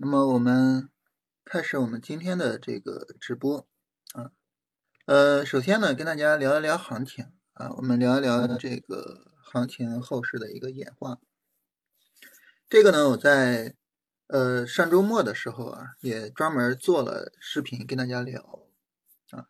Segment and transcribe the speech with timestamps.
[0.00, 0.88] 那么我们
[1.44, 3.66] 开始我们今天的这个直播
[4.12, 4.30] 啊，
[5.06, 11.18] 呃，首先呢，跟大家聊一聊行情啊，我们聊一聊这个行情后市的一个演化。
[12.68, 13.74] 这个呢，我在
[14.28, 18.66] 呃上周末的时候啊，也专门做了视频跟大家聊
[19.30, 19.46] 啊。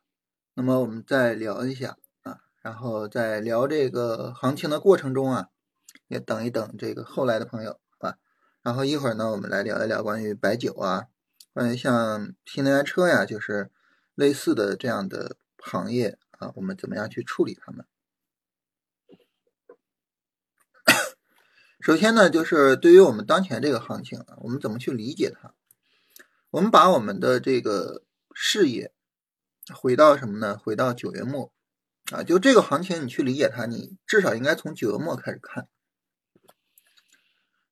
[0.54, 5.48] 那么我们再聊一下啊，然后在聊这个行情的过程中啊，
[6.08, 7.81] 也等一等这个后来的朋友。
[8.62, 11.08] 然后一会儿呢，我们来聊一聊关于白酒啊，
[11.52, 13.70] 关于像新能源车呀，就是
[14.14, 17.84] 类似的这样的行业啊，我们怎么样去处理它们？
[21.80, 25.54] 首先呢，就是对于我们当前这个行情啊，我们怎么去理解它？
[26.50, 28.92] 我们把我们的这个视野
[29.74, 30.56] 回到什么呢？
[30.56, 31.52] 回到九月末
[32.12, 35.66] 啊，就这个行情，你去理解它，你至少应该从九月末开始看。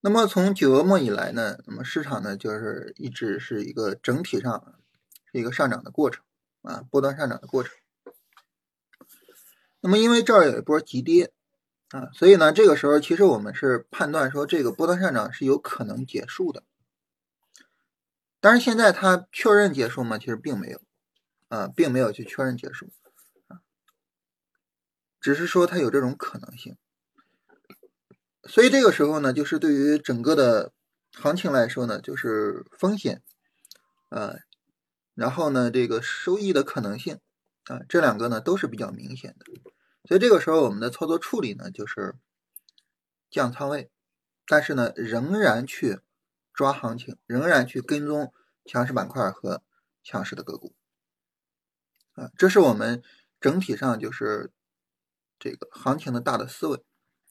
[0.03, 4.81] 那么从九月末以来呢，那么市场呢就是一直是一个整体上
[5.31, 6.25] 是一个上涨的过程
[6.63, 7.77] 啊，波段上涨的过程。
[9.81, 11.33] 那么因为这儿有一波急跌
[11.91, 16.63] 啊，所以呢这个时候其实我们是判断说这个波段上涨是有可能结束的。
[18.41, 20.17] 但是现在它确认结束吗？
[20.17, 20.81] 其实并没有
[21.49, 22.89] 啊，并没有去确认结束
[23.49, 23.61] 啊，
[25.21, 26.79] 只是说它有这种可能性。
[28.51, 30.73] 所以这个时候呢，就是对于整个的
[31.15, 33.23] 行情来说呢，就是风险，
[34.09, 34.41] 呃，
[35.15, 37.21] 然后呢，这个收益的可能性
[37.67, 39.47] 啊，这两个呢都是比较明显的。
[40.09, 42.17] 所以这个时候我们的操作处理呢，就是
[43.31, 43.89] 降仓位，
[44.49, 46.01] 但是呢，仍然去
[46.53, 48.35] 抓行情，仍然去跟踪
[48.65, 49.63] 强势板块和
[50.03, 50.75] 强势的个股
[52.15, 53.01] 啊，这是我们
[53.41, 54.51] 整体上就是
[55.39, 56.85] 这个行情的大的思维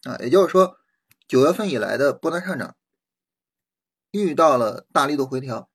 [0.04, 0.79] 啊，也就是说。
[1.30, 2.76] 九月份以来的波段上涨
[4.10, 5.70] 遇到了大力度回调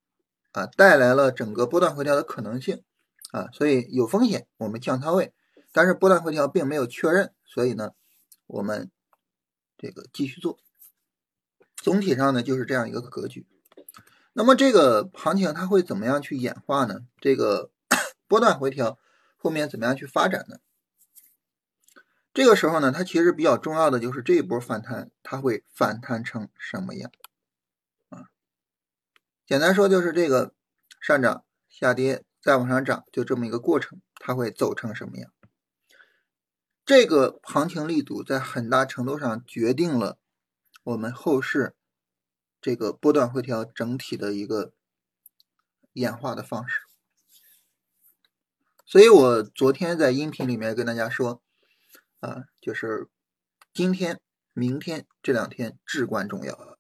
[0.50, 2.82] 啊，带来了整个波段回调的可能性
[3.30, 5.32] 啊，所以有风险，我们降仓位。
[5.70, 7.92] 但是波段回调并没有确认，所以呢，
[8.48, 8.90] 我们
[9.78, 10.58] 这个继续做。
[11.76, 13.46] 总体上呢就是这样一个格局。
[14.32, 17.06] 那么这个行情它会怎么样去演化呢？
[17.20, 17.70] 这个
[18.26, 18.98] 波段回调
[19.36, 20.56] 后面怎么样去发展呢？
[22.34, 27.12] 这个时候呢，它其实比较重要的就是这一波反弹，它会反弹成什么样
[28.08, 28.28] 啊？
[29.46, 30.52] 简单说就是这个
[31.00, 35.30] 上涨、下跌再往上涨，就这么一个过程，它会走成什么样？
[36.84, 40.18] 这个行情力度在很大程度上决定了
[40.82, 41.76] 我们后市
[42.60, 44.72] 这个波段回调整体的一个
[45.92, 46.80] 演化的方式。
[48.84, 51.40] 所以我昨天在音频里面跟大家说。
[52.24, 53.10] 啊，就是
[53.74, 54.18] 今天、
[54.54, 56.78] 明天这两天至关重要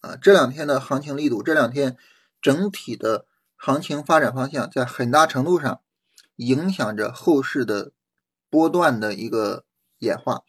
[0.00, 0.16] 啊！
[0.16, 1.96] 这两天的行情力度，这两天
[2.42, 3.26] 整体的
[3.56, 5.80] 行情发展方向，在很大程度上
[6.36, 7.92] 影响着后市的
[8.50, 9.64] 波段的一个
[10.00, 10.42] 演化，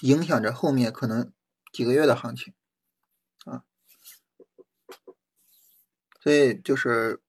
[0.00, 1.32] 影响着后面可能
[1.72, 2.52] 几个月的行情
[3.44, 3.62] 啊。
[6.20, 7.22] 所以就是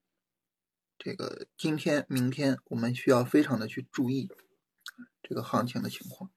[0.97, 4.31] 这个今天、明天，我们需要非常的去注意。
[5.27, 6.29] 这个行情的情况，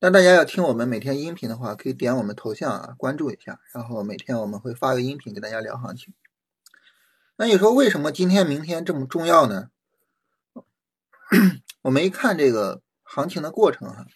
[0.00, 6.12] 那大家要听我们每天音频的话，可以点我们头像啊，关注一下，然后每天我们会发个音频给大家聊行情。
[7.36, 9.70] 那你说为什么今天、明天这么重要呢？
[11.82, 14.06] 我们一看这个行情的过程哈，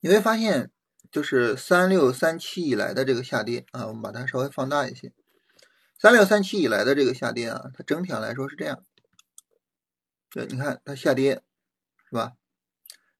[0.00, 0.70] 你会发现，
[1.10, 5.12] 就是三六三七以来的这个下跌啊，我们把它稍微放大一些，
[5.98, 8.84] 三六三七以来的这个下跌啊，它整体上来说是这样。
[10.32, 11.42] 对，你看它下跌，
[12.08, 12.32] 是吧？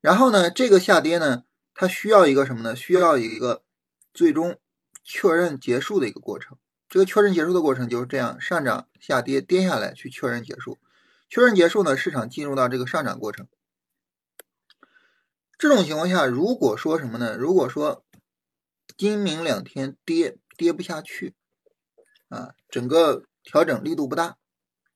[0.00, 2.74] 然后呢，这个下跌呢，它需要一个什么呢？
[2.74, 3.62] 需要一个
[4.14, 4.58] 最终
[5.04, 6.56] 确认结束的一个过程。
[6.88, 10.78] 这个确认结束的过程就是这样：上涨、下跌、跌下来，去确认结束。
[11.28, 13.46] 确认结束呢，市场进入到这个上涨过程。
[15.58, 17.36] 这种情况下，如果说什么呢？
[17.36, 18.04] 如果说
[18.96, 21.34] 今明两天跌跌不下去
[22.28, 24.38] 啊，整个调整力度不大。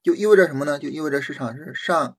[0.06, 0.78] 就意味着什么呢？
[0.78, 2.16] 就意味着市场是上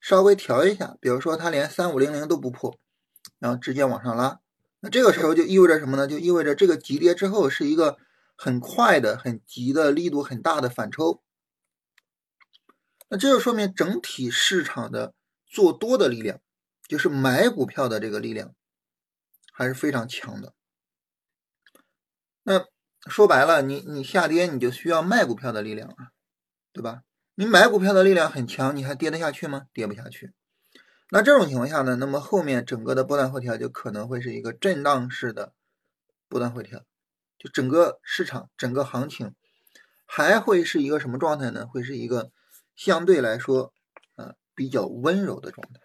[0.00, 2.76] 稍微调一下，比如说它连三五零零都不破，
[3.38, 4.40] 然后直接往上拉，
[4.80, 6.08] 那这个时候就意味着什么呢？
[6.08, 7.98] 就意味着这个急跌之后是一个
[8.36, 11.22] 很快的、很急的、力度很大的反抽，
[13.08, 15.14] 那这就说明整体市场的
[15.46, 16.40] 做多的力量，
[16.88, 18.56] 就是买股票的这个力量
[19.52, 20.52] 还是非常强的。
[22.42, 22.66] 那
[23.08, 26.10] 说白了，你你下跌你就需要卖股票的力量啊，
[26.72, 27.02] 对吧？
[27.40, 29.66] 你买股票的力量很强，你还跌得下去吗？
[29.72, 30.34] 跌不下去。
[31.08, 31.96] 那这种情况下呢？
[31.96, 35.54] 那么后面整个的波段回调就可能会是一个震荡式的
[36.28, 36.84] 波段回调
[37.38, 39.34] 就整个市场、整个行情
[40.04, 41.66] 还会是一个什么状态呢？
[41.66, 42.30] 会是一个
[42.76, 43.72] 相对来说
[44.16, 45.80] 啊比较温柔的状态。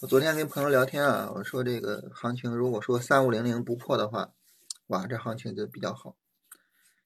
[0.00, 4.30] 我昨天跟朋友聊天啊，我说这个行情如果说三五零零不破的话，
[4.86, 6.16] 哇，这行情就比较好。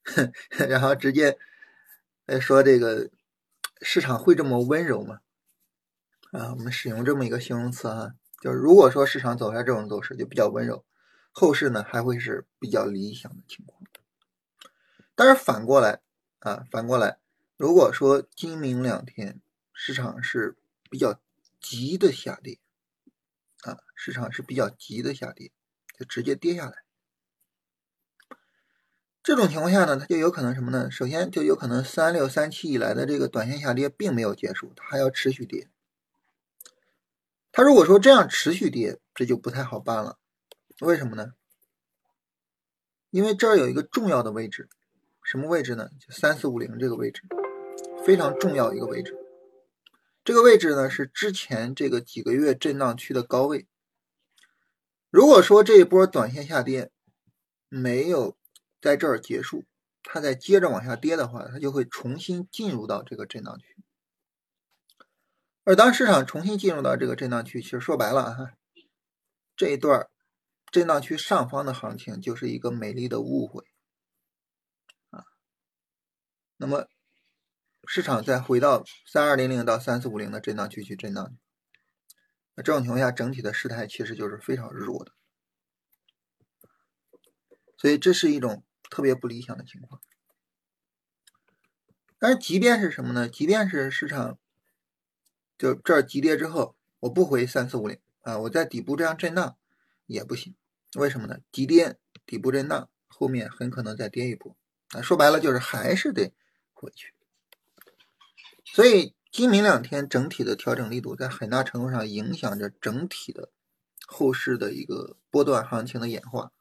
[0.68, 1.38] 然后直接
[2.40, 3.10] 说这个
[3.80, 5.20] 市场会这么温柔吗？
[6.32, 10.84] 啊，我们使用这么一个形容词啊，就是如果说市场走下这种走势就比较温柔，
[11.30, 13.82] 后市呢还会是比较理想的情况。
[15.14, 16.00] 但是反过来
[16.38, 17.18] 啊，反过来，
[17.56, 19.40] 如果说今明两天
[19.74, 20.56] 市场是
[20.88, 21.20] 比较
[21.60, 22.58] 急的下跌
[23.64, 25.52] 啊，市场是比较急的下跌，
[25.98, 26.82] 就直接跌下来。
[29.22, 30.90] 这种情况下呢，它就有可能什么呢？
[30.90, 35.68] 首先就有可能三六三七以来的这个短线下跌并没有结束，它还要持续跌。
[37.52, 40.18] 它如果说这样持续跌，这就不太好办了。
[40.80, 41.34] 为什么呢？
[43.10, 44.68] 因为这儿有一个重要的位置，
[45.22, 45.90] 什么位置呢？
[46.00, 47.22] 就三四五零这个位置，
[48.04, 49.16] 非常重要一个位置。
[50.24, 53.68] 这个位置呢是之前这个几个月震荡区的高位。
[55.10, 56.90] 如果说这一波短线下跌
[57.68, 58.36] 没有，
[58.82, 59.64] 在这儿结束，
[60.02, 63.76] 它再接着往下跌的话，它就会重新进入到这个震荡区。
[65.62, 68.54] 而当市场重新进入到这个震荡区，其实说白了哈，
[69.54, 70.10] 这一段
[70.72, 73.64] 震荡区上方的行情就是一个美丽的误会
[75.10, 75.24] 啊。
[76.56, 76.88] 那么
[77.86, 81.36] 市场再回到三二零零到三四五零的震荡区去震荡，
[82.56, 85.12] 那这种情况下，整体的势态其实就是非常弱的，
[87.76, 88.64] 所以这是一种。
[88.92, 90.02] 特别不理想的情况，
[92.18, 93.26] 但是即便是什么呢？
[93.26, 94.38] 即便是市场
[95.56, 99.56] 就这儿急跌之后，我不回三四五零啊，我在底部这样震荡
[100.04, 100.54] 也不行。
[100.96, 101.38] 为什么呢？
[101.50, 101.96] 急跌
[102.26, 104.54] 底部震荡，后面很可能再跌一波
[104.90, 105.00] 啊。
[105.00, 106.34] 说白了就是还是得
[106.74, 107.14] 回去。
[108.66, 113.50] 所以今明两天整体的调整力度在很大程度上影响着整体的
[114.06, 116.52] 后市的一个波段行情的演化。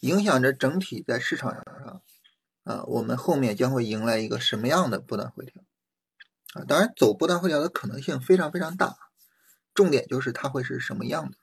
[0.00, 1.63] 影响着整体在市场上
[2.64, 5.62] 啊，我们后面将会迎来一个什么样的波段回调
[6.54, 6.64] 啊？
[6.66, 8.96] 当然，走波段回调的可能性非常非常大，
[9.72, 11.36] 重点就是它会是什么样的。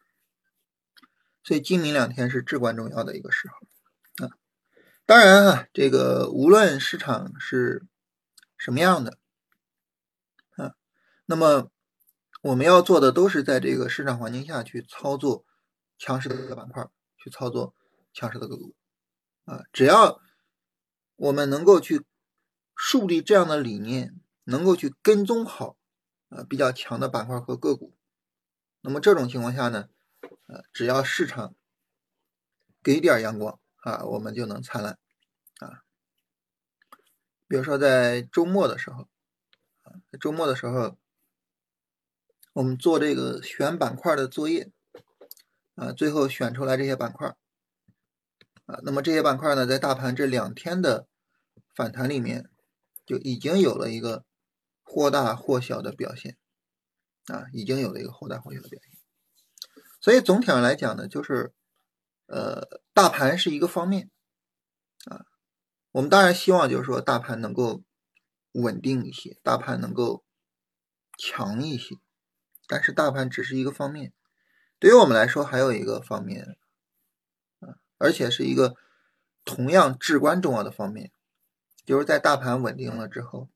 [1.43, 4.31] 所以今明两天是至关重要的一个时候啊。
[5.05, 7.85] 当然啊，这个无论市场是
[8.57, 9.17] 什么样的
[10.57, 10.75] 啊，
[11.25, 11.71] 那么
[12.41, 15.45] 我们要做的都是在这个市场环境下去操作
[15.97, 17.73] 强势的板块，去操作。
[18.13, 18.75] 强势的个股
[19.45, 20.19] 啊，只要
[21.21, 22.03] 我们能够去
[22.75, 25.77] 树立这样的理念，能够去跟踪好
[26.29, 27.93] 啊比较强的板块和个股，
[28.81, 29.87] 那么这种情况下呢，
[30.47, 31.53] 呃，只要市场
[32.81, 34.97] 给点阳光啊，我们就能灿烂
[35.59, 35.83] 啊。
[37.47, 39.07] 比如说在周末的时候
[39.83, 40.97] 啊，周末的时候，
[42.53, 44.71] 我们做这个选板块的作业
[45.75, 47.35] 啊，最后选出来这些板块。
[48.65, 51.07] 啊，那么这些板块呢，在大盘这两天的
[51.75, 52.49] 反弹里面，
[53.05, 54.25] 就已经有了一个
[54.83, 56.37] 或大或小的表现，
[57.25, 58.99] 啊，已经有了一个或大或小的表现。
[59.99, 61.53] 所以总体上来讲呢，就是
[62.27, 64.09] 呃，大盘是一个方面，
[65.05, 65.25] 啊，
[65.91, 67.83] 我们当然希望就是说大盘能够
[68.53, 70.23] 稳定一些，大盘能够
[71.17, 71.95] 强一些，
[72.67, 74.13] 但是大盘只是一个方面，
[74.79, 76.55] 对于我们来说还有一个方面啊。
[77.97, 78.75] 而且是一个
[79.45, 81.11] 同样至关重要的方面，
[81.91, 83.49] 就是在大盘稳定了之后，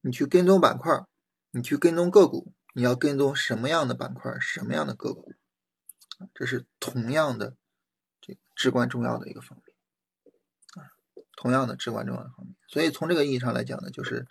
[0.00, 1.04] 你去跟踪板块，
[1.50, 5.34] 你去跟踪个股，你要跟踪什么样的板块，什么样的个股，
[6.32, 7.54] 这是同样的
[8.22, 9.76] 这个至关重要的一个方面
[10.82, 10.88] 啊，
[11.36, 12.56] 同样的至关重要的方面。
[12.66, 14.26] 所以从这个意义上来讲呢，就是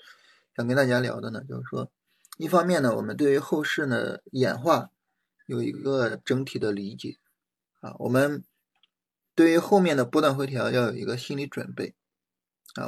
[0.55, 1.91] 想跟大家聊的呢，就是说，
[2.39, 4.89] 一方面呢，我们对于后市呢演化
[5.45, 7.19] 有一个整体的理解
[7.81, 8.43] 啊，我们。
[9.35, 11.95] 对于后面的波段回调要有一个心理准备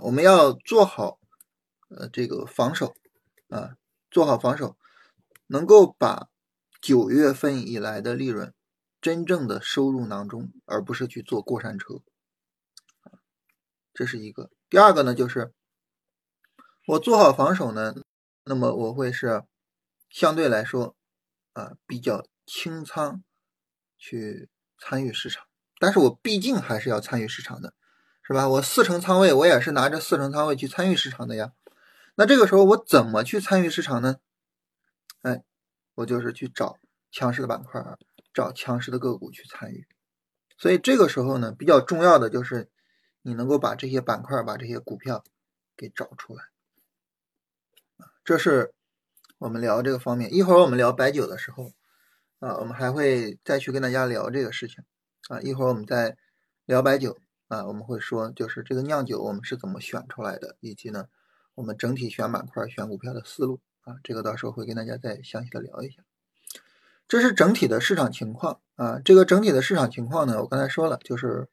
[0.03, 1.19] 我们要做好
[1.89, 2.95] 呃这个防守
[3.49, 3.75] 啊，
[4.09, 4.77] 做好防守，
[5.47, 6.29] 能够把
[6.81, 8.53] 九月份以来的利润
[9.01, 12.01] 真正的收入囊中，而不是去坐过山车
[13.93, 14.49] 这是一个。
[14.69, 15.53] 第二个呢，就是
[16.87, 17.93] 我做好防守呢，
[18.45, 19.43] 那么我会是
[20.09, 20.95] 相对来说
[21.53, 23.23] 啊比较清仓
[23.97, 25.45] 去参与市场。
[25.77, 27.73] 但是我毕竟还是要参与市场的，
[28.23, 28.47] 是吧？
[28.47, 31.53] 我四成仓位，我也是拿着四成仓位去参与市场的呀。
[32.15, 34.17] 那这个时候我怎么去参与市场呢？
[35.21, 35.43] 哎，
[35.95, 36.77] 我就是去找
[37.11, 37.83] 强势的板块，
[38.33, 39.87] 找强势的个股去参与。
[40.57, 42.69] 所以这个时候呢，比较重要的就是
[43.21, 45.23] 你能够把这些板块、把这些股票
[45.75, 46.43] 给找出来。
[48.23, 48.73] 这是
[49.39, 50.31] 我们聊这个方面。
[50.33, 51.71] 一会儿我们聊白酒的时候，
[52.39, 54.83] 啊，我们还会再去跟大家聊这个事情。
[55.29, 56.17] 啊，一会儿我们再
[56.65, 57.17] 聊白酒，
[57.51, 61.09] 啊，我们会说就是这个酿酒我们是怎么选出来的，以及呢，
[61.53, 63.59] 我们整体选板块、选股票的思路。
[63.81, 66.03] 啊，这个到时候会跟大家再详细的聊一下。
[67.09, 71.49] 这是整体的市场情况啊，这个整体的市场情况呢，我刚才说了，就是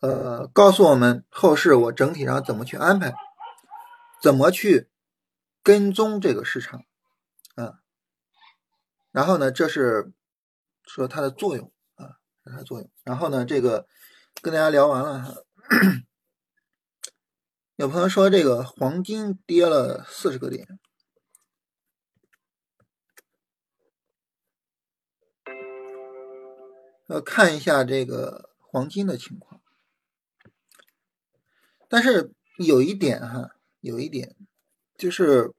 [0.00, 3.14] 呃，告诉我们后市我整体上怎么去安排，
[4.20, 4.88] 怎么去
[5.62, 6.82] 跟踪这个市场
[7.54, 7.78] 啊。
[9.12, 10.10] 然后呢，这是
[10.84, 12.90] 说它的作用啊，它的作用。
[13.04, 13.86] 然后呢，这个
[14.42, 15.34] 跟大家聊完了哈。
[17.76, 20.78] 有朋友说这个黄金跌了四十个点。
[27.06, 29.60] 要看一下这个黄金的情况，
[31.86, 33.50] 但是有一点哈，
[33.80, 34.34] 有一点
[34.96, 35.52] 就是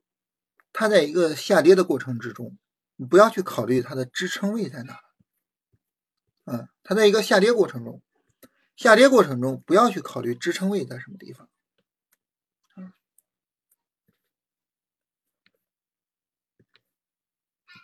[0.73, 2.57] 它在一个下跌的过程之中，
[2.95, 4.99] 你不要去考虑它的支撑位在哪，
[6.45, 8.01] 嗯，它在一个下跌过程中，
[8.75, 11.49] 下跌过程中不要去考虑支撑位在什么地方，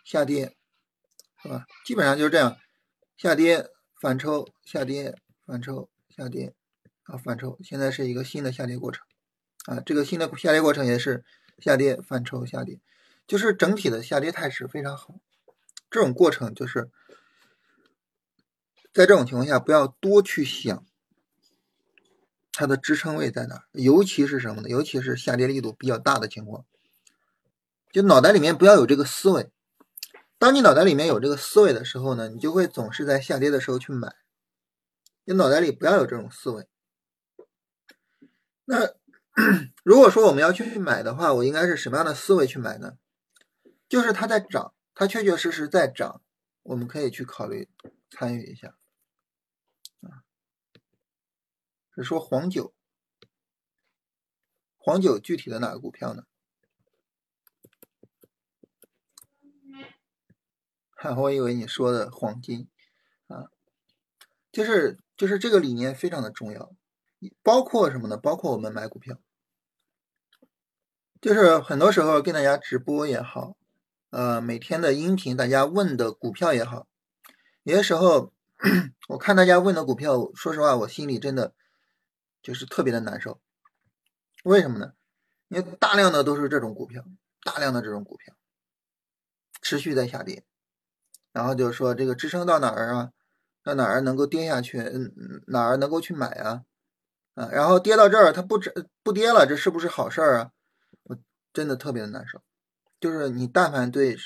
[0.04, 0.56] 下跌
[1.42, 1.66] 是吧？
[1.84, 2.58] 基本上就是这样。
[3.16, 3.70] 下跌
[4.00, 6.54] 反抽，下跌反抽，下跌
[7.04, 9.06] 啊反抽，现在是一个新的下跌过程
[9.66, 11.24] 啊，这个新的下跌过程也是
[11.58, 12.80] 下跌反抽下跌，
[13.28, 15.14] 就是整体的下跌态势非常好。
[15.88, 16.90] 这种过程就是
[18.92, 20.84] 在这种情况下，不要多去想
[22.52, 24.68] 它的支撑位在哪，尤其是什么呢？
[24.68, 26.66] 尤其是下跌力度比较大的情况，
[27.90, 29.50] 就脑袋里面不要有这个思维。
[30.38, 34.16] 当你脑袋里面有这个思维的时候呢，你就会总是在下跌的时候去买。
[35.24, 36.68] 你脑袋里不要有这种思维。
[38.64, 38.94] 那
[39.84, 42.98] 如果说我们要去买的话，我应该是什么样的思维去买呢？
[43.88, 46.20] 就是它在涨，它确确实实在涨，
[46.64, 47.68] 我们可以去考虑
[48.10, 48.74] 参与一下。
[50.00, 50.24] 啊，
[51.96, 52.72] 是说黄酒，
[54.76, 56.24] 黄酒具体的哪个股票呢？
[60.94, 62.68] 哈 我以为你说的黄金
[63.26, 63.50] 啊，
[64.52, 66.72] 就是就是这个理念非常的重要，
[67.42, 68.16] 包括什么呢？
[68.16, 69.18] 包括我们买股票，
[71.20, 73.56] 就是很多时候跟大家直播也好，
[74.10, 76.86] 呃，每天的音频大家问的股票也好，
[77.64, 78.32] 有些时候
[79.08, 81.52] 我看大家问的股票，说实话，我心里真的
[82.42, 83.40] 就是特别的难受。
[84.44, 84.92] 为什么呢？
[85.48, 87.04] 因为大量的都是这种股票，
[87.44, 88.34] 大量的这种股票
[89.60, 90.44] 持续在下跌。
[91.32, 93.12] 然后就是说这个支撑到哪儿啊？
[93.62, 94.80] 到哪儿能够跌下去？
[94.80, 96.64] 嗯，哪儿能够去买啊？
[97.34, 100.50] 啊，然后跌到这儿，它不止不跌了，这是不是好事儿啊？
[101.04, 101.16] 我
[101.52, 102.42] 真的特别的难受。
[103.00, 104.16] 就是你但凡对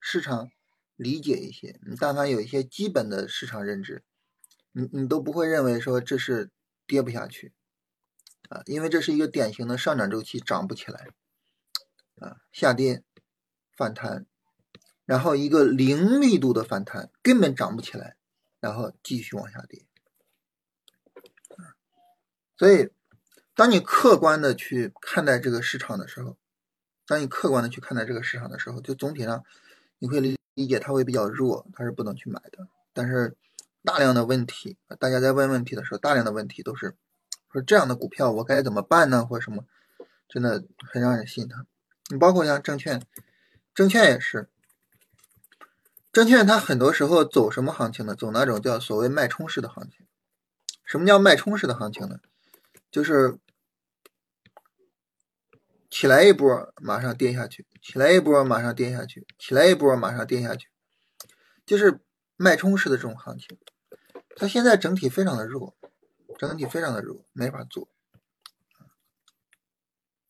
[0.00, 0.48] 市场
[0.96, 4.02] 理解一些，你但凡有一些基本的市场认知，
[4.72, 6.50] 你你都不会认为说这是
[6.86, 7.52] 跌不下去
[8.48, 11.08] 啊，因为这是一个典型的上涨周期，涨不起来
[12.20, 13.02] 啊，下跌
[13.76, 14.26] 反弹。
[15.04, 18.16] 然后一个零力度的反弹，根本涨不起来，
[18.60, 19.84] 然后继续往下跌。
[22.56, 22.90] 所以，
[23.54, 26.38] 当你客观的去看待这个市场的时候，
[27.04, 29.44] 当你客观的去看待这个市场的时候，就总体上
[29.98, 32.68] 你会理理解它会比较弱，它是不能去买的。
[32.92, 33.36] 但是
[33.84, 36.96] 大量的问题，大家在问问题的时候，大量的问题都是
[37.52, 39.26] 说这样的股票我该怎么办呢？
[39.26, 39.64] 或者什么，
[40.28, 41.66] 真的很让人心疼。
[42.10, 43.04] 你包括像证券，
[43.74, 44.48] 证券也是。
[46.12, 48.14] 证券它很多时候走什么行情呢？
[48.14, 50.06] 走那种叫所谓脉冲式的行情。
[50.84, 52.20] 什么叫脉冲式的行情呢？
[52.90, 53.38] 就是
[55.88, 60.68] 起来一波马上跌下去，起来一波马上跌下去，起来一波马上跌下去，
[61.64, 62.00] 就是
[62.36, 63.58] 脉冲式的这种行情。
[64.36, 65.76] 它现在整体非常的弱，
[66.38, 67.88] 整体非常的弱，没法做，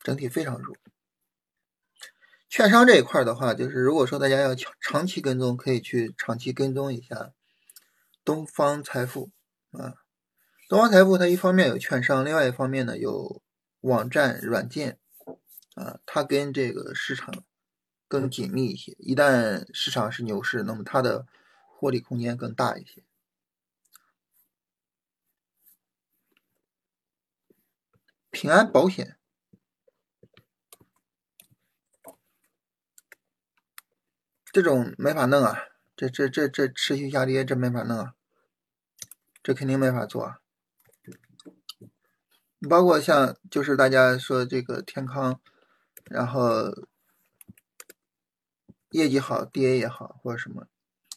[0.01, 0.77] 整体非常弱。
[2.49, 7.33] 券商这一块的话，就是如果说大家要长长期跟踪，可以去长期跟踪一下
[8.25, 9.31] 东方财富
[9.71, 9.95] 啊。
[10.69, 13.41] 东方财富它一方面有券商，另外一方面呢有
[13.81, 14.99] 网站软件
[15.77, 17.45] 啊，它跟这个市场
[18.07, 18.97] 更紧密一些。
[18.99, 21.27] 一旦市场是牛市，那么它的
[21.71, 23.03] 获利空间更大一些。
[28.33, 29.17] 平安保险。
[34.51, 35.57] 这种没法弄啊，
[35.95, 38.15] 这这这这持续下跌，这没法弄啊，
[39.43, 40.41] 这肯定没法做啊。
[42.69, 45.41] 包括像就是大家说这个天康，
[46.05, 46.87] 然后
[48.91, 50.67] 业绩好跌也好或者什么，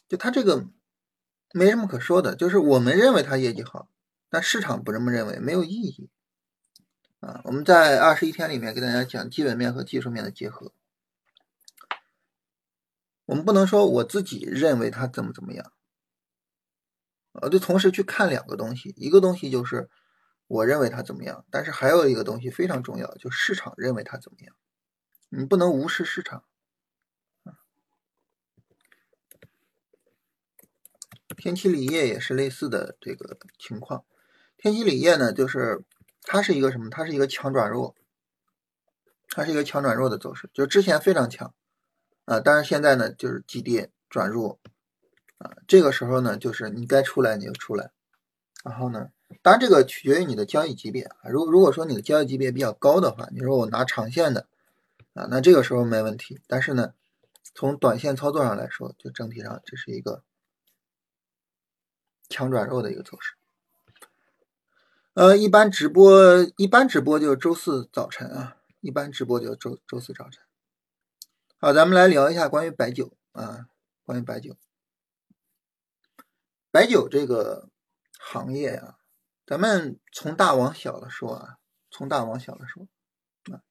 [0.08, 0.66] 就它这个
[1.52, 3.90] 没什么可说的，就是我们认为它业绩好，
[4.28, 6.10] 但市场不这么认为，没有意义
[7.20, 7.40] 啊。
[7.44, 10.72] 我们在二十一天里面给大家讲基本面和技术面的结合，
[13.26, 15.72] 我们不能说我自己认为它怎么怎么样，
[17.32, 19.88] 我就同时去看两个东西，一个东西就是。
[20.48, 21.44] 我认为它怎么样？
[21.50, 24.54] 但是还有一个东西非常重要，就市场认为它怎么样。
[25.28, 26.44] 你不能无视市场。
[31.36, 34.04] 天齐锂业也是类似的这个情况。
[34.56, 35.82] 天齐锂业呢，就是
[36.26, 36.90] 它是一个什么？
[36.90, 37.94] 它是一个强转弱，
[39.30, 41.54] 它是一个强转弱的走势，就之前非常强
[42.26, 44.58] 啊，但是现在呢就是急跌转弱
[45.38, 45.56] 啊。
[45.66, 47.90] 这个时候呢，就是你该出来你就出来，
[48.62, 49.08] 然后呢。
[49.42, 51.16] 当然，这个取决于你的交易级别啊。
[51.28, 54.46] 如如果说你的交易级别比较高的话，你说我拿长线的
[55.14, 56.40] 啊，那这个时候没问题。
[56.46, 56.94] 但是呢，
[57.52, 60.22] 从短线操作上来说，就整体上这是一个
[62.28, 63.34] 强转弱的一个走势。
[65.16, 70.44] 呃，一般直播一般直播就周四早晨啊，一般直播就周周四早晨。
[71.58, 73.66] 好，咱们来聊一下关于白酒啊，
[74.04, 74.58] 关于白酒，
[76.70, 77.70] 白酒这个
[78.18, 78.98] 行业呀。
[79.46, 81.56] 咱们从大往小的说啊，
[81.90, 82.86] 从大往小的说
[83.50, 83.64] 啊，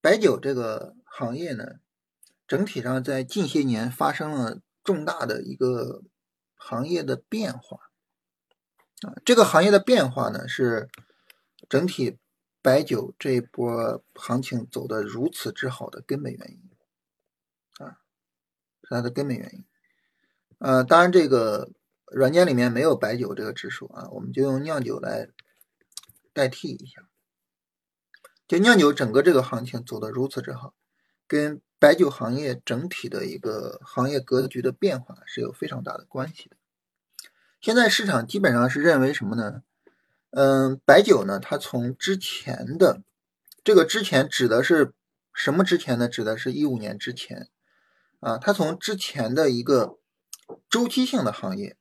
[0.00, 1.80] 白酒这个行业呢，
[2.46, 6.02] 整体上在近些年发生了重大的一个
[6.54, 7.87] 行业的变化
[9.02, 9.14] 啊。
[9.24, 10.88] 这个行业的变化呢，是
[11.68, 12.18] 整体
[12.62, 18.00] 白酒这一波行情走的如此之好的根本原因啊，
[18.82, 19.64] 是它的根本原因。
[20.58, 21.70] 呃，当然这个。
[22.10, 25.28] 软件里面没有白酒这个指数啊，我们就用酿酒来
[26.32, 27.06] 代替一下。
[28.46, 30.72] 就酿酒整个这个行情走得如此之好，
[31.26, 36.56] 跟白酒行业整体的一个行业格局的变化是有非常大的关系的。
[37.60, 39.62] 现在市场基本上是认为什么呢？
[40.30, 43.02] 嗯，白酒呢，它从之前的
[43.64, 44.92] 这个之前指的是
[45.32, 46.08] 什么之前呢？
[46.08, 47.48] 指的是一五年之前
[48.20, 49.98] 啊，它从之前的一个
[50.68, 51.76] 周期性的行业。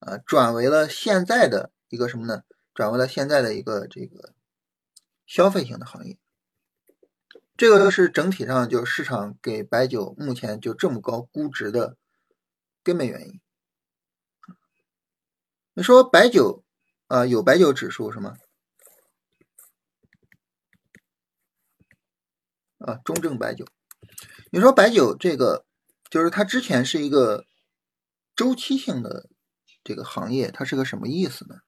[0.00, 2.42] 啊，转为了现在的一个什么呢？
[2.72, 4.32] 转为了现在的一个这个
[5.26, 6.16] 消费型的行业，
[7.54, 11.98] 这个是整体上就市场给白酒目前就这么高估值的
[12.82, 13.40] 根本原因。
[15.74, 16.64] 你说白酒
[17.06, 18.36] 啊，有白酒指数是吗？
[22.78, 23.66] 啊，中证白酒。
[24.50, 25.66] 你说白酒这个，
[26.10, 27.46] 就是它之前是一个
[28.34, 29.28] 周期性的。
[29.82, 31.62] 这个行业它是个什么意思呢？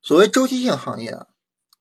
[0.00, 1.26] 所谓周期性行业啊，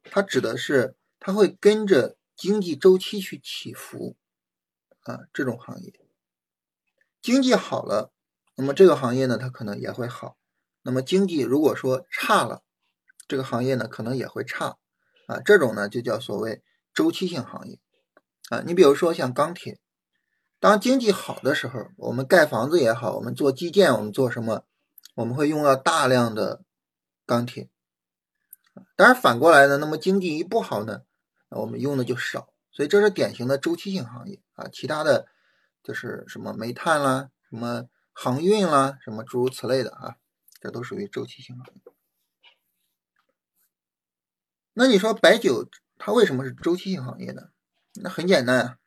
[0.01, 4.17] 它指的是它会跟着经济周期去起伏
[5.01, 5.93] 啊，这种行业，
[7.21, 8.11] 经济好了，
[8.55, 10.35] 那么这个行业呢，它可能也会好；
[10.85, 12.61] 那么经济如果说差了，
[13.27, 14.77] 这个行业呢，可能也会差
[15.27, 15.41] 啊。
[15.43, 17.79] 这种呢，就叫所谓周期性行业
[18.49, 18.61] 啊。
[18.65, 19.79] 你比如说像钢铁。
[20.57, 24.63] 当经济好的时候，我们盖房子也好，我们做基建，我们做什么，
[25.13, 26.63] 我们会用到大量的
[27.25, 27.69] 钢铁。
[28.95, 31.01] 当然反过来呢，那么经济一不好呢，
[31.49, 32.49] 我们用的就少。
[32.71, 34.67] 所以这是典型的周期性行业啊。
[34.71, 35.27] 其他的
[35.83, 40.15] 就是什么煤炭啦，什么航运啦，什么诸如此类的啊，
[40.59, 41.81] 这都属于周期性行业。
[44.73, 47.49] 那你说白酒它为什么是周期性行业呢？
[48.01, 48.77] 那很简单啊。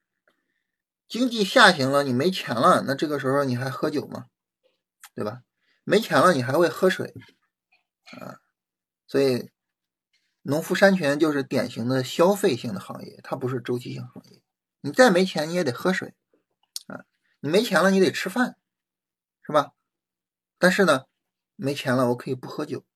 [1.09, 4.27] 经济下行了，你没钱了，那这个时候你还喝酒吗？
[5.15, 5.43] 对吧？
[5.85, 7.15] 没钱了，你还会喝水
[8.21, 8.41] 啊？
[9.07, 9.51] 所以，
[10.43, 14.43] 农夫山泉就是典型的消费性的行业，它不是周期性行业。
[14.83, 16.15] 你再没钱，你也得喝水
[16.87, 17.07] 啊。
[17.41, 18.59] 你没钱了，你得吃饭，
[19.41, 19.73] 是吧？
[20.59, 21.07] 但是呢，
[21.59, 22.87] 没钱了，我可以不喝酒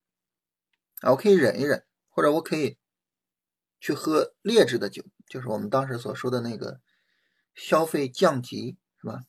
[1.02, 2.78] 啊，我可以忍一忍，或者我可以
[3.78, 6.80] 去喝劣质的酒，就是我们当时所说的那个。
[7.54, 9.24] 消费降级是吧？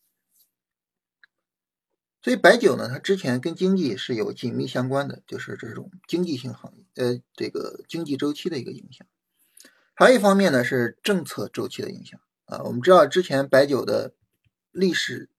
[2.22, 9.06] 所以白酒呢，它之前跟经济是有紧密相关的，就是这种经济性行业，呃，这个经济周期的一个影响。
[9.94, 12.64] 还有一方面呢，是政策周期的影响啊。
[12.64, 14.16] 我们知道之前白酒的
[14.72, 15.30] 历史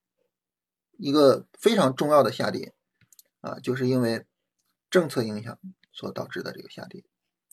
[0.99, 2.75] 一个非常重要的下跌
[3.45, 4.25] 啊，就是因为
[4.89, 5.59] 政策影响
[5.93, 7.05] 所导致的这个下跌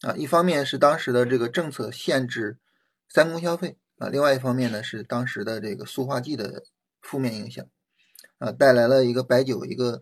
[0.01, 0.15] 啊。
[0.15, 2.59] 一方面是当时的这个政策限制
[3.09, 3.77] 三公消费。
[3.97, 6.63] 啊，另外一方面呢，是当时的这个塑化剂的
[7.01, 7.65] 负面影响，
[8.39, 10.01] 啊，带来了一个白酒一个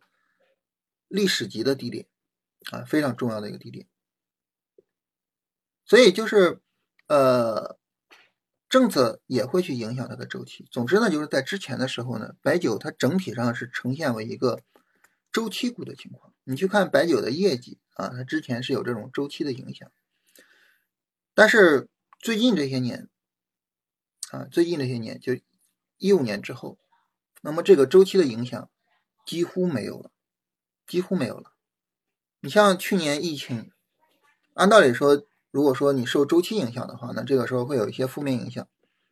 [1.07, 2.07] 历史级的低点。
[2.71, 3.87] 啊，非常重要的一个低点。
[5.85, 6.59] 所以就是
[7.07, 7.79] 呃，
[8.67, 10.67] 政策也会去影响它的周期。
[10.69, 14.61] 总之呢，就是在之前的时候呢，白酒它整体上是呈现为一个
[15.31, 16.33] 周期股的情况。
[16.43, 19.91] 你去看白酒的业绩啊，它之前是有这种周期的影响，
[21.35, 21.87] 但是
[22.19, 23.07] 最近这些年
[24.31, 25.33] 啊，最近这些年就
[25.97, 26.79] 一五年之后，
[27.41, 28.69] 那么这个周期的影响
[29.25, 30.11] 几乎没有了，
[30.87, 31.53] 几乎没有了。
[32.39, 33.71] 你像去年疫情，
[34.53, 38.67] 按道理说，如果说你受周期影响的话，那这个时候会有一些负面影响，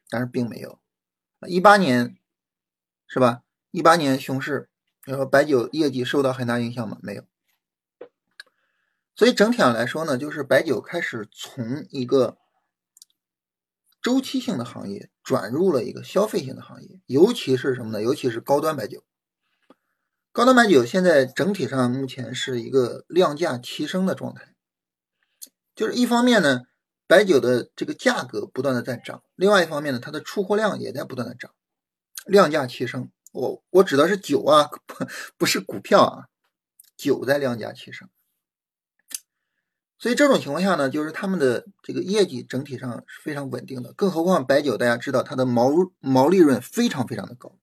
[0.10, 0.80] 但是并没有。
[1.47, 2.17] 一八年
[3.06, 3.43] 是吧？
[3.69, 4.69] 一八年熊市，
[5.07, 6.97] 然后白酒业绩受到很大影响吗？
[7.01, 7.23] 没有。
[9.15, 12.37] 所以整体上来说呢，就是白酒开始从一个
[14.01, 18.03] 周期性的行业转入了一个消费性的行业，尤其是什么呢？
[18.03, 19.05] 尤其是高端白酒。
[20.33, 24.53] 高端白酒现在整体上目前是一个量价齐升的状态，
[25.73, 26.63] 就是一方面呢，
[27.07, 31.51] 白酒的这个价格不断的在涨，另外一方面呢，它的出货量也在不断的涨，
[32.25, 33.09] 量价齐升。
[33.38, 35.06] 我我指的是酒啊，不
[35.38, 36.28] 不是股票啊，
[36.97, 38.10] 酒在量价齐升。
[40.00, 45.69] 所以这种情况下呢，就是他们的这个业绩整体上是非常稳定的，更何况白酒大家知道它的毛
[46.00, 47.60] 毛利润非常非常的高。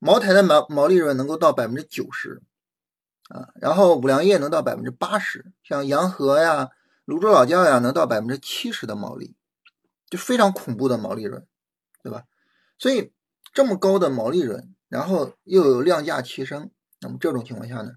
[0.00, 2.42] 茅台的毛毛利润能够到百分之九十，
[3.28, 6.70] 啊，然后五粮液能到百分之八十，像洋河呀、
[7.04, 9.36] 泸州老窖呀，能到百分之七十的毛利，
[10.08, 11.46] 就非常恐怖的毛利润，
[12.02, 12.24] 对吧？
[12.76, 13.12] 所以
[13.52, 17.92] 这么高的毛利润，然后又有量价齐升，那么这种情况下呢，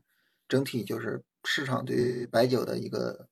[0.48, 3.28] 整体就是市场对于白酒的一个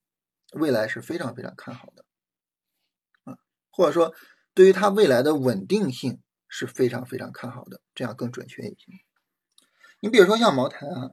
[0.52, 2.04] 未来是非常非常看好的，
[3.24, 3.38] 啊，
[3.72, 4.14] 或者说
[4.54, 6.22] 对于它未来的稳定性。
[6.54, 8.92] 是非常非常看好的，这样更准确一些。
[10.02, 11.12] 你比如说像茅台啊，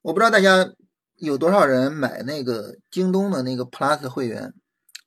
[0.00, 0.72] 我不知道大家
[1.16, 4.54] 有多少人买那个京东的那个 Plus 会员，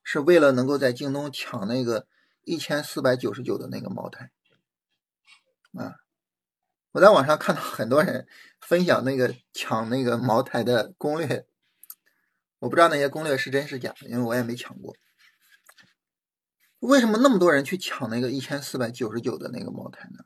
[0.04, 2.06] 是为了能够在京东抢那个
[2.44, 4.30] 一千四百九十九的那个茅台
[5.74, 5.96] 啊。
[6.98, 8.28] 我在网上看到很多人
[8.60, 11.46] 分享那个抢那个茅台的攻略，
[12.58, 14.96] 我不知道那些攻略是真是假，因为我也没抢过。
[16.80, 20.26] 为什么那么多人去抢那个一千四百九十九的那个茅台呢？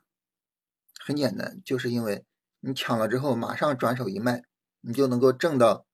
[0.98, 2.24] 很简单，就是因为
[2.60, 4.42] 你抢了之后，马上转手一卖，
[4.80, 5.84] 你就能够挣到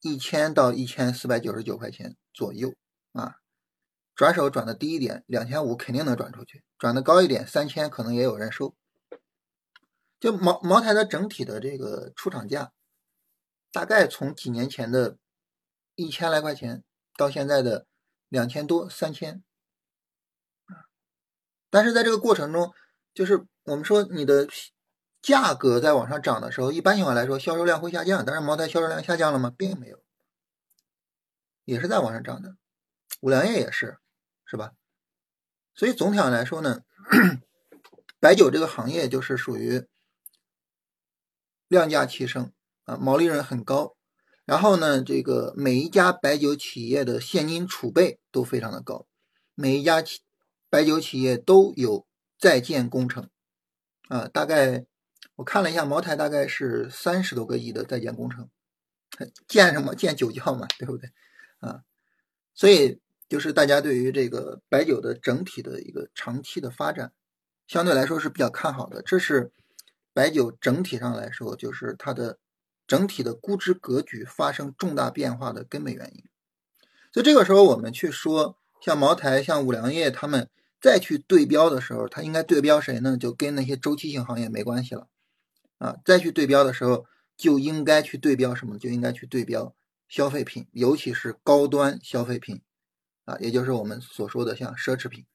[0.00, 2.74] 一千到一千四百九十九块钱左右
[3.12, 3.36] 啊。
[4.16, 8.74] 转手转的低一点，两千五肯定能转出去；转的高一点，三千可能也有人收。
[10.20, 12.72] 就茅茅台的整体的这个出厂价，
[13.70, 15.16] 大概从几年前的
[15.94, 16.82] 一千来块钱，
[17.16, 17.86] 到现在的
[18.28, 19.42] 两千多、三千。
[21.70, 22.72] 但是在这个过程中，
[23.12, 24.48] 就是我们说你的
[25.20, 28.24] 价格在往上涨的时候，一般情况来说销售量会下降。
[28.24, 29.52] 但是茅台销售量下降了吗？
[29.56, 30.02] 并没有，
[31.64, 32.56] 也是在往上涨的。
[33.20, 33.98] 五粮液也是，
[34.46, 34.72] 是吧？
[35.74, 36.82] 所以总体上来说呢，
[38.18, 39.86] 白酒这个行业就是属于
[41.68, 42.52] 量价齐升
[42.84, 43.96] 啊，毛利润很高。
[44.44, 49.06] 然后呢，这个每一家白酒企业的现金储备都非常的高，
[49.54, 50.20] 每一家企。
[50.70, 52.06] 白酒企业都有
[52.38, 53.30] 在建工程，
[54.08, 54.84] 啊，大概
[55.36, 58.50] 我看了一下，茅台大概是三十多个亿的在建工程，
[59.46, 59.94] 建什么？
[59.94, 61.10] 建酒窖嘛，对不对？
[61.60, 61.84] 啊，
[62.52, 63.00] 所以
[63.30, 67.14] 就是大家对于这个白酒的整体的一个长期的发展，
[67.66, 69.00] 相对来说是比较看好的。
[69.00, 69.50] 这是
[70.18, 72.38] 白酒整体上来说，就是它的
[72.88, 76.24] 整体的估值格局发生重大变化的根本原因。
[77.12, 80.50] 所以这个时候我们去说，像茅台、像五粮液，他们。
[80.80, 83.16] 再去对标的时候，它应该对标谁呢？
[83.16, 85.08] 就跟那些周期性行业没关系了
[85.78, 85.96] 啊！
[86.04, 87.04] 再去对标的时候，
[87.36, 88.78] 就应该去对标什么？
[88.78, 89.74] 就应该去对标
[90.08, 92.62] 消费品，尤其是高端消费品
[93.24, 95.26] 啊，也就是我们所说的像奢侈品。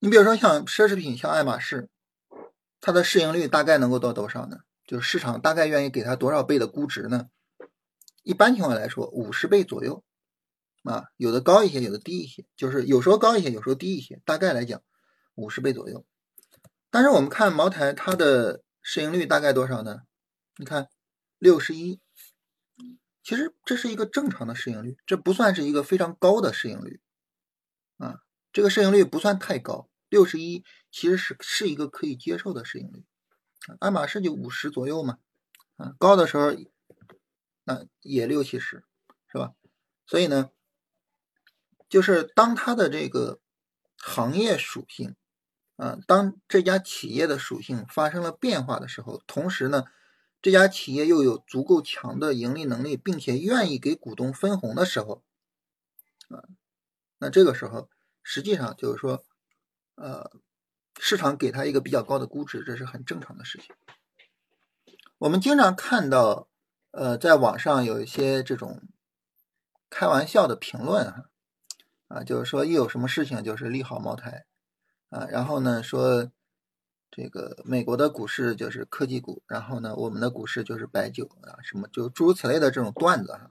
[0.00, 1.88] 你比如说像奢侈品，像爱马仕，
[2.80, 4.58] 它的市盈率大概能够到多少呢？
[4.86, 7.28] 就是市场大概愿意给它多少倍的估值呢？
[8.22, 10.04] 一般情况来说，五十倍左右。
[10.82, 14.82] 啊，有的高一些，有的低一些，就是有时候高一些，有时候低一些，大概来讲
[15.34, 16.06] 五十倍左右。
[16.90, 19.98] 但是我们看茅台，它的市盈率大概多少呢？
[20.56, 20.88] 你看
[21.38, 22.00] 六十一，
[23.22, 27.02] 其实这是一个正常的市盈率，这不算是一个非常高的市盈率
[27.98, 28.20] 啊。
[28.50, 33.04] 这个市盈率不算太高，六十一其实是是一个可以接受的市盈率。
[33.78, 35.18] 爱马仕就五十左右嘛，
[35.76, 36.52] 啊，高的时候
[37.64, 38.84] 那也六七十，
[39.28, 39.54] 是吧？
[40.06, 40.50] 所以呢。
[41.88, 43.40] 就是当它的这个
[43.96, 45.16] 行业属性，
[45.74, 49.82] 啊，当这家企业的属性发生了变化的时候，同时呢，
[50.40, 55.24] 这家企业又有足够强的盈利能力，并且愿意给股东分红的时候，
[56.28, 56.46] 啊，
[57.18, 57.90] 那这个时候
[58.22, 59.24] 实际上就是说，
[59.96, 60.30] 呃，
[61.00, 63.74] 市场给他一个比较高的估值，这是很正常的事情。
[65.18, 66.48] 我们经常看到，
[66.92, 68.82] 呃，在网上有一些这种
[69.88, 71.24] 开玩笑的评论哈，
[72.08, 74.44] 啊，就是说一有什么事情就是利好茅台，
[75.08, 76.30] 啊，然后呢说。
[77.12, 83.50] 这个美国的股市就是科技股，然后呢，我们的股市就是白酒啊，什么就诸如此类的这种段子哈。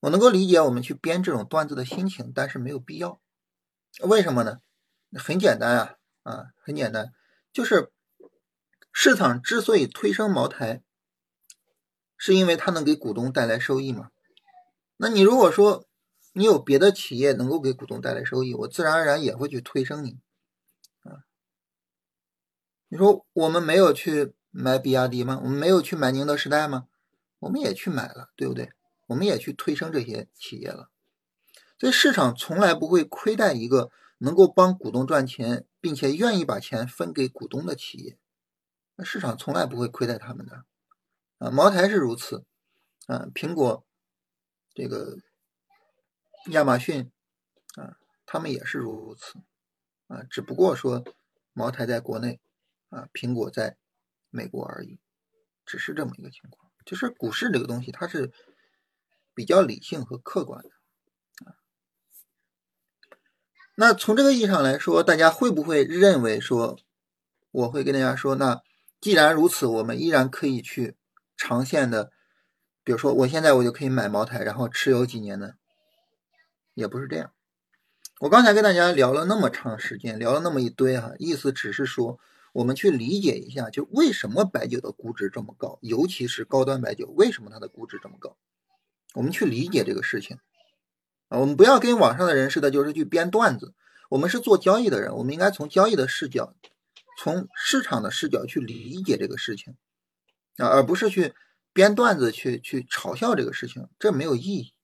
[0.00, 3.20] 我能够理解我们去编这种段子的心情，但是没有必要。
[4.00, 4.62] 为什么呢？
[5.18, 7.12] 很简单啊，啊，很简单，
[7.52, 7.92] 就是
[8.92, 10.82] 市场之所以推升茅台，
[12.16, 14.10] 是因为它能给股东带来收益嘛。
[14.96, 15.86] 那你如果说
[16.32, 20.18] 你有别的企业能够给股东带来收益，我自然而然也会去推升你。
[22.88, 25.40] 你说我们没有去买比亚迪吗？
[25.42, 26.88] 我们没有去买宁德时代吗？
[27.38, 28.70] 我们也去买了，对不对？
[29.06, 30.90] 我们也去推升这些企业了。
[31.78, 33.90] 所以市场从来不会亏待一个
[34.22, 38.18] 能够帮股东赚钱，并且愿意把钱分给股东的企业。
[38.94, 40.64] 那市场从来不会亏待他们的。
[41.38, 42.44] 啊，茅台是如此，
[43.06, 43.84] 啊，苹果，
[44.74, 45.18] 这个
[46.46, 47.10] 亚马逊，
[47.74, 49.40] 啊，他们也是如此，
[50.06, 51.04] 啊，只不过说
[51.52, 52.40] 茅台在国内。
[52.90, 53.78] 啊，苹果在
[54.28, 55.00] 美国而已，
[55.64, 56.70] 只是这么一个情况。
[56.84, 58.30] 就是股市这个东西，它是
[59.34, 60.68] 比较理性和客观的。
[63.74, 66.78] 那从这个意义上来说，大家会不会认为说，
[67.50, 68.62] 我会跟大家说，那
[69.00, 70.96] 既然如此，我们依然可以去
[71.36, 72.10] 长线的，
[72.84, 75.54] 比如说我现在我就可以买茅台，然后持有几年呢？
[76.74, 77.32] 也不是这样。
[78.20, 82.18] 我刚才跟大家聊了那么长时间，聊了那么一堆哈，意思只是说。
[82.54, 88.36] 我们去理解一下，就为什么白酒的估值这么高，尤其是高端白酒，为什么它的估值这么高？
[89.14, 90.36] 我们去理解这个事情
[91.38, 93.74] 我们不要跟网上的人似的，就是去编段子。
[94.10, 96.54] 我们是做交易的人，我们应该从交易的视角，
[97.18, 99.74] 从市场的视角去理解这个事情
[100.58, 101.32] 啊，而不是去
[101.72, 104.74] 编段子去去嘲笑这个事情，这没有意义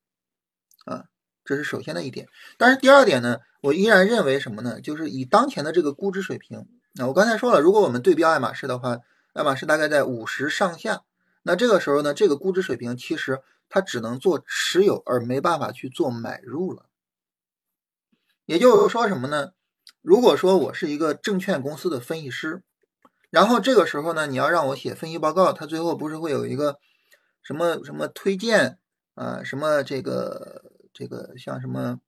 [0.86, 1.04] 啊。
[1.44, 2.28] 这是首先的一点。
[2.56, 4.80] 但是第二点呢，我依然认为什么呢？
[4.80, 6.66] 就是以当前的这个估值水平。
[6.94, 8.98] 那我刚才说了，如果我们对标爱马仕的话，
[9.34, 11.02] 爱马仕大概在五十上下。
[11.42, 16.86] 那这个时候呢，这个估值水平其实它只能做持有，而没办法去做买入了。
[18.44, 19.52] 也就是说什么呢？
[20.00, 22.62] 如果说我是一个证券公司的分析师，
[23.30, 26.78] 然后这个时候呢，你要让我写分析报告，它最后不是会有一个
[27.42, 28.78] 什么什么推荐
[29.14, 32.00] 啊，什么这个这个像什么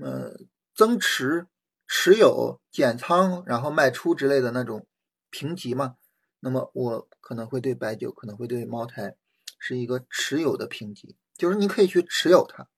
[0.00, 0.36] 呃
[0.74, 1.46] 增持。
[1.88, 4.88] 持有减仓，然后卖出之类的那种
[5.30, 5.94] 评级嘛，
[6.40, 9.14] 那么我可能会对白酒，可能会对茅台
[9.58, 12.68] 是一个持有的评级，就是你可以去持有它，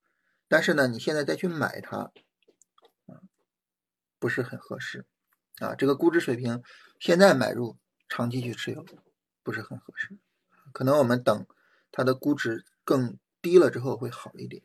[0.48, 2.12] 但是呢，你现在再去买它，
[3.06, 3.20] 啊，
[4.18, 5.04] 不是很合适
[5.58, 5.74] 啊。
[5.74, 6.62] 这个估值水平
[6.98, 7.76] 现在买入，
[8.08, 8.84] 长期去持有
[9.42, 10.18] 不是很合适，
[10.72, 11.46] 可能我们等
[11.90, 14.62] 它的估值更低了之后会好一点。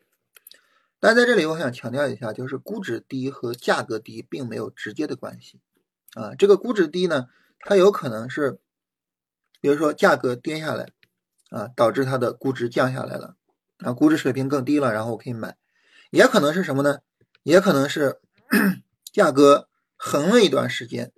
[0.99, 5.60] 但在这里，我想强调一下，就是估值低和价格低并没有直接的关系
[6.13, 6.34] 啊。
[6.36, 7.28] 这个估值低呢，
[7.60, 8.62] 它有可能是，
[9.60, 10.93] 比如说价格跌下来
[11.54, 13.36] 啊，导致它的估值降下来了
[13.78, 15.56] 啊，估值水平更低了，然后我可以买。
[16.10, 17.00] 也可能是什么呢？
[17.44, 18.20] 也可能是
[19.13, 21.12] 价格横了一段时间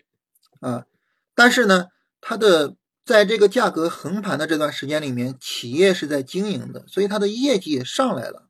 [0.59, 0.85] 啊，
[1.33, 1.87] 但是呢，
[2.19, 8.49] 它的在这个价格横盘的这段时间里面，企业是在经营的，所以它的业绩也上来了。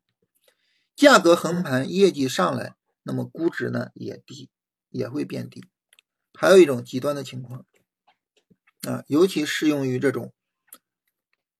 [0.96, 4.50] 价格横盘，业绩上来，那么估值呢也低，
[4.90, 5.66] 也会变低。
[6.34, 7.66] 还有一种极端的情况
[8.88, 10.34] 啊，尤其适用于这种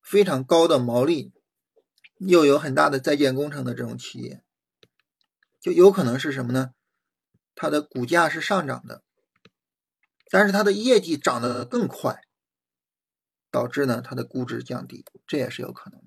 [0.06, 1.32] 非常高的毛利，
[2.18, 4.40] 又有很大的在建工程的这种企业，
[5.60, 6.70] 就有可能是什么呢？
[7.56, 9.02] 它的股价是上涨的，
[10.30, 12.22] 但是它的业绩涨得更快，
[13.50, 16.06] 导致呢它的估值降低，这也是有可能的。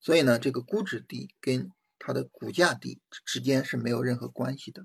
[0.00, 4.82] 所以呢，这个估值低跟它的股价低之间是没有任何关系的。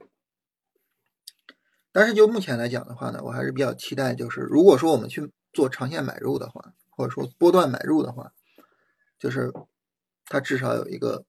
[1.94, 8.34] 但是就目前来讲的话呢，我还是比较期待，就是如果说我们去做长线买入的话，或者说波段买入的话，
[9.20, 9.52] 就是
[10.26, 11.26] 它至少有一个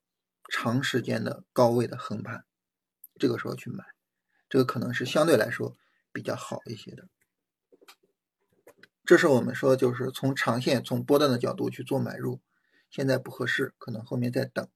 [0.50, 2.44] 长时间的高位的横盘，
[3.18, 3.84] 这个时候去买，
[4.48, 5.76] 这个可能是相对来说
[6.12, 7.08] 比较好一些的。
[9.04, 12.40] 这是我们说，就是从长线、从波段的角度去做买入。
[12.90, 14.66] 现在不合适，可能后面再等，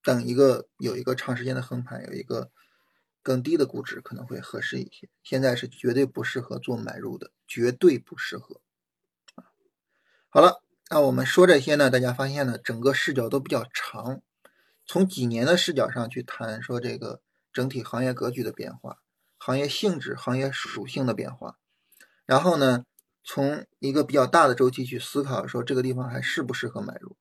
[0.00, 2.52] 等一个有一个长时间的横盘，有一个
[3.28, 5.10] 更低的估值可能会合适一些。
[5.22, 8.62] 现在是绝对不适合做买入的，绝对不适合。
[10.30, 14.22] 好了，那我们说这些呢，大家发现呢，整个视角都比较长，
[14.86, 17.20] 从几年的视角上去谈说这个
[17.52, 18.96] 整体行业格局的变化、
[19.36, 21.58] 行业性质、行业属性的变化，
[22.24, 22.86] 然后呢，
[23.22, 27.14] 从一个比较大的周期去思考说这个地方还适不适合买入。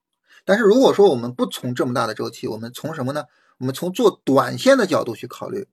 [0.45, 3.25] 但是如果说我们不从这么大的周期，我们从什么呢？
[3.57, 5.67] 我们从做短线的角度去考虑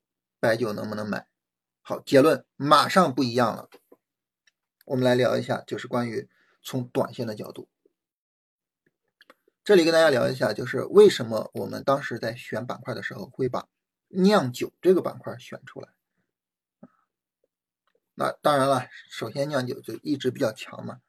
[0.45, 1.27] 白酒能不能买。
[1.81, 3.71] 好，结论马上不一样了。
[4.85, 6.29] 我们来聊一下，就是关于
[6.63, 7.71] 从短线的角度。
[9.65, 13.67] 这里跟大家聊一下，就是为什么我们当时在选板块的时候会把
[14.09, 15.89] 酿酒这个板块选出来。
[18.13, 21.01] 那当然了，首先酿酒就一直比较强嘛，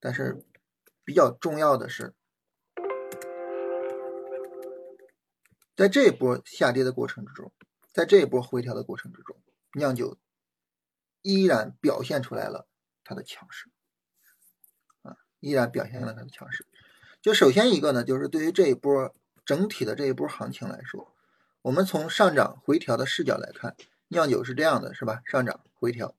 [0.00, 0.42] 但是
[1.04, 2.14] 比较重要的是。
[5.76, 7.52] 在这一波下跌的过程之中，
[7.92, 9.36] 在这一波回调的过程之中，
[9.74, 10.16] 酿酒
[11.20, 12.66] 依然表现出来了
[13.04, 13.70] 它的强势，
[15.02, 16.66] 啊，依然表现了它的强势。
[17.20, 21.14] 就首先一个呢，就是对于这一波整体的这一波行情来说，
[21.60, 23.76] 我们从上涨回调的视角来看，
[24.08, 25.22] 酿酒是这样的，是吧？
[25.26, 26.16] 上涨回调，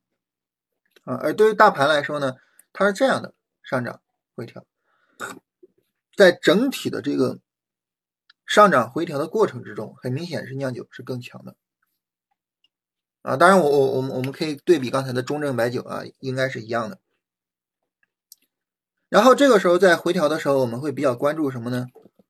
[1.04, 2.36] 啊，而对于大盘来说呢，
[2.72, 3.34] 它是这样的，
[3.64, 4.02] 上涨
[4.36, 4.66] 回调，
[6.16, 7.40] 在整体的这个。
[8.46, 11.56] 上涨回调的过程之中，很明显是酿酒是更强的
[13.24, 13.36] 啊。
[13.36, 17.00] 当然，我我我们我们可以对比刚才的中证白酒啊，应该是一样的。
[19.10, 21.88] 然后这个时候在回调的时候，我们会比较关注什么呢？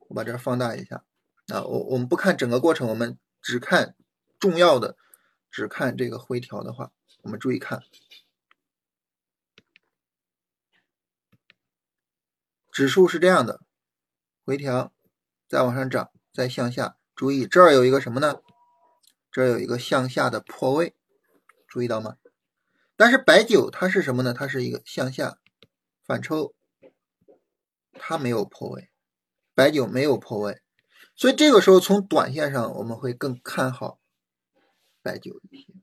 [0.08, 1.04] 我把这放大一下
[1.48, 3.96] 啊，我我们不看整个过程，我们只看
[4.40, 4.96] 重要的，
[5.52, 6.92] 只看这个回调的话，
[7.24, 7.84] 我们注意看，
[12.72, 13.60] 指数是这样的，
[14.46, 14.94] 回调。
[15.46, 18.42] 再往上涨，再向下，注意这儿有一个什么呢？
[19.34, 20.96] 这有一个向下的破位，
[21.68, 22.16] 注意到吗？
[22.96, 24.34] 但是白酒它是什么呢？
[24.34, 25.40] 它是一个向下
[26.06, 26.54] 反抽，
[27.94, 28.92] 它没有破位，
[29.54, 30.62] 白酒没有破位，
[31.16, 34.00] 所以这个时候从短线上我们会更看好
[35.02, 35.74] 白酒一些，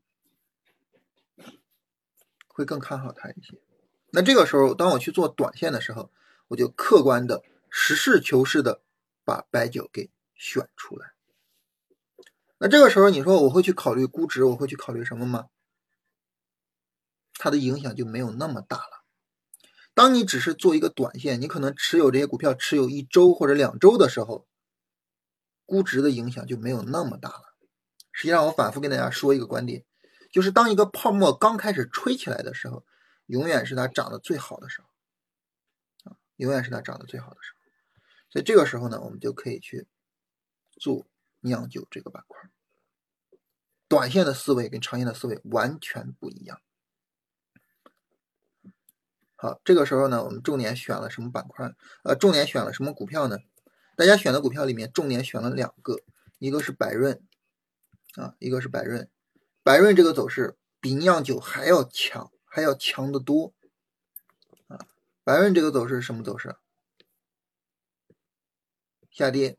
[2.47, 3.59] 会更看好它一些。
[4.13, 6.11] 那这个时候当我去做短线的时候，
[6.49, 8.81] 我就客观的、实事求是的。
[9.23, 11.13] 把白酒给选出来，
[12.63, 15.47] 那这个时候你说我会去考虑估值，我会去考虑什么吗？
[17.33, 19.03] 它的影响就没有那么大了。
[19.95, 24.47] 当你只是做一个短线，你可能持有这些股票持有一周或者两周的时候，
[25.65, 27.55] 估值的影响就没有那么大了。
[28.13, 29.87] 实际上，我反复跟大家说一个观点，
[30.31, 32.85] 就是当一个泡沫刚开始吹起来的时候，
[33.25, 37.59] 永远是它涨得最好的时候，啊，永远是它涨得最好的时候。
[38.31, 39.89] 所以这个时候呢，我们就可以去
[40.79, 41.07] 做
[41.41, 42.51] 酿酒这个板块。
[43.89, 46.61] 短线的思维跟长线的思维完全不一样。
[49.35, 51.75] 好，这个时候呢，我们重点选了什么板块？
[52.05, 53.39] 呃，重点选了什么股票呢？
[53.97, 55.97] 大家选的股票里面，重点选了两个，
[56.39, 57.23] 一个是百润
[58.15, 59.11] 啊，一个是百润。
[59.63, 63.53] 百润这个走势比酿酒还要强，还要强得多
[64.69, 64.87] 啊！
[65.25, 66.57] 百润这个走势什么走势？
[69.11, 69.57] 下跌，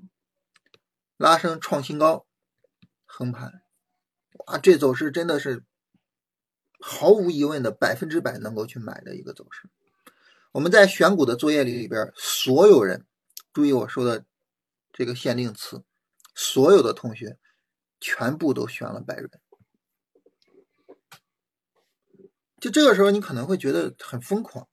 [1.22, 2.26] 拉升创新高，
[3.06, 3.62] 横盘，
[4.48, 5.64] 哇，这走势真的是
[6.80, 9.70] 毫无疑问的百分之百能够去买的一个走势。
[10.52, 13.06] 我们在选股的作业里里边，所有人
[13.54, 14.26] 注意我说的
[14.92, 15.84] 这个限定词，
[16.34, 17.38] 所有的同学
[18.00, 19.30] 全部都选了百润。
[22.60, 24.68] 就这个时候，你可能会觉得很疯狂，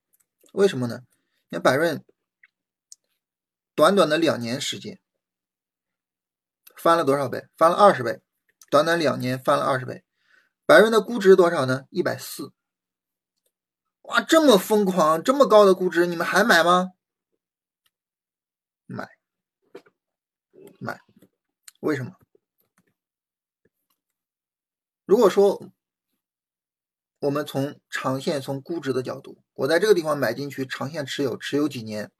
[0.54, 1.02] 为什么呢？
[1.50, 2.02] 你看百润。
[3.74, 4.98] 短短的两年时间，
[6.80, 7.46] 翻了多少倍？
[7.56, 8.20] 翻了二十倍。
[8.70, 10.04] 短短两年翻了二十倍。
[10.64, 11.84] 百润的估值多少呢？
[11.90, 12.52] 一百四。
[14.02, 16.92] 哇，这么疯狂，这么高的估值，你们还买吗？
[18.86, 19.08] 买，
[20.78, 21.00] 买。
[21.80, 22.12] 为什么？
[25.04, 25.72] 如果说
[27.18, 32.12] 我们从长线、从估值的角度，我在这个地方买进去，长线持有，持有几年？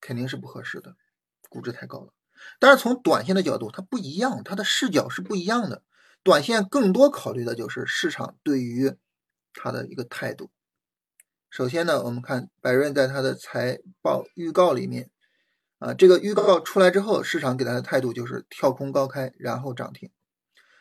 [0.00, 0.96] 肯定是不合适的，
[1.50, 2.13] 估值太高了。
[2.58, 5.82] 但是从短线的角度，它不一样，它的视角是不一样的。
[6.22, 8.94] 短线更多考虑的就是市场对于
[9.52, 10.50] 它的一个态度。
[11.50, 15.10] 首先呢，我们看百润在它的财报预告里面，
[15.78, 20.10] 啊，这个预告出来之后，市场给它的态度就是跳空高开，然后涨停。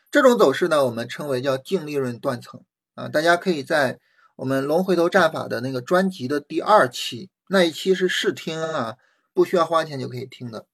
[0.10, 2.64] 这种走势呢，我们称为叫净利润断层
[2.96, 3.10] 啊。
[3.10, 4.00] 大家可以在
[4.36, 8.96] 我们龙回头战法的那个专辑的第二期那一期是试听啊。
[9.36, 10.68] 不需要花钱就可以听的，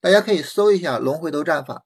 [0.00, 1.84] 大家可以搜一下“龙回头战法”，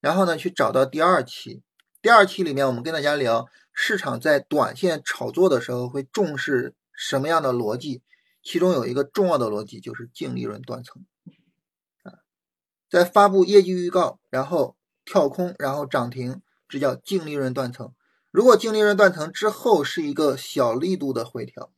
[0.00, 1.62] 然后呢去找到第二期，
[2.02, 8.02] 第二期里面我们跟大家聊市场在短线炒作的时候会重视什么样的逻辑，
[8.42, 11.04] 其中有一个重要的逻辑就是净利润断层
[12.02, 12.20] 啊，
[12.90, 17.94] 在发布业绩预告，然后跳空，然后涨停，这叫净利润断层。
[18.30, 21.72] 如果净利润断层之后是一个小力度的回调，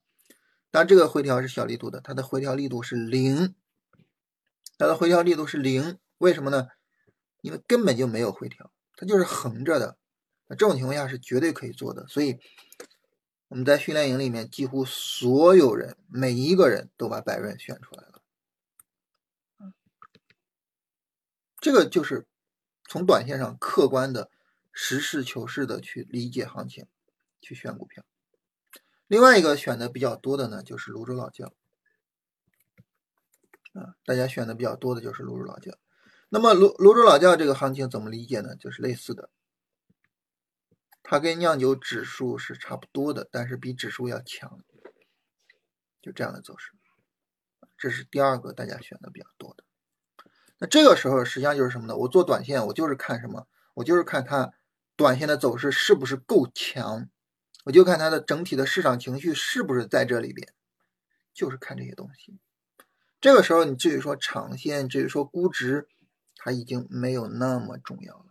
[0.72, 3.54] 当然这个回调是小力度的，它的回调力度是零，
[4.78, 6.68] 它的回调力度是零，为什么呢？
[7.40, 9.98] 因为根本就没有回调，它就是横着的。
[10.46, 12.38] 那这种情况下是绝对可以做的，所以
[13.48, 18.22] 我们在训练营里面几乎所有人每一个人都把百润选出来了。
[21.60, 22.26] 这个就是
[22.88, 24.30] 从短线上客观的、
[24.72, 26.86] 实事求是的去理解行情，
[27.40, 28.04] 去选股票。
[29.08, 31.52] 另外一个选的比较多的呢，就是泸州老窖。
[34.04, 35.72] 大家选的比较多的就是泸州老窖。
[36.28, 38.54] 那么泸泸州老窖这个行情怎么理解呢？
[38.56, 39.30] 就是类似的。
[41.02, 44.60] 它跟酿酒指数是差不多的，但是比指数要强，
[46.02, 46.72] 就这样的走势。
[47.78, 49.64] 这是第二个大家选的比较多的。
[50.58, 51.96] 那这个时候实际上就是什么呢？
[51.96, 53.46] 我做短线，我就是看什么？
[53.74, 54.52] 我就是看它
[54.96, 57.08] 短线的走势是不是够强，
[57.64, 60.52] 我就看它的整体的市场情绪是不是在这里边，
[61.32, 62.38] 就是看这些东西。
[63.20, 65.88] 这个时候你至于说长线，至于说估值，
[66.36, 68.24] 它已经没有那么重要了。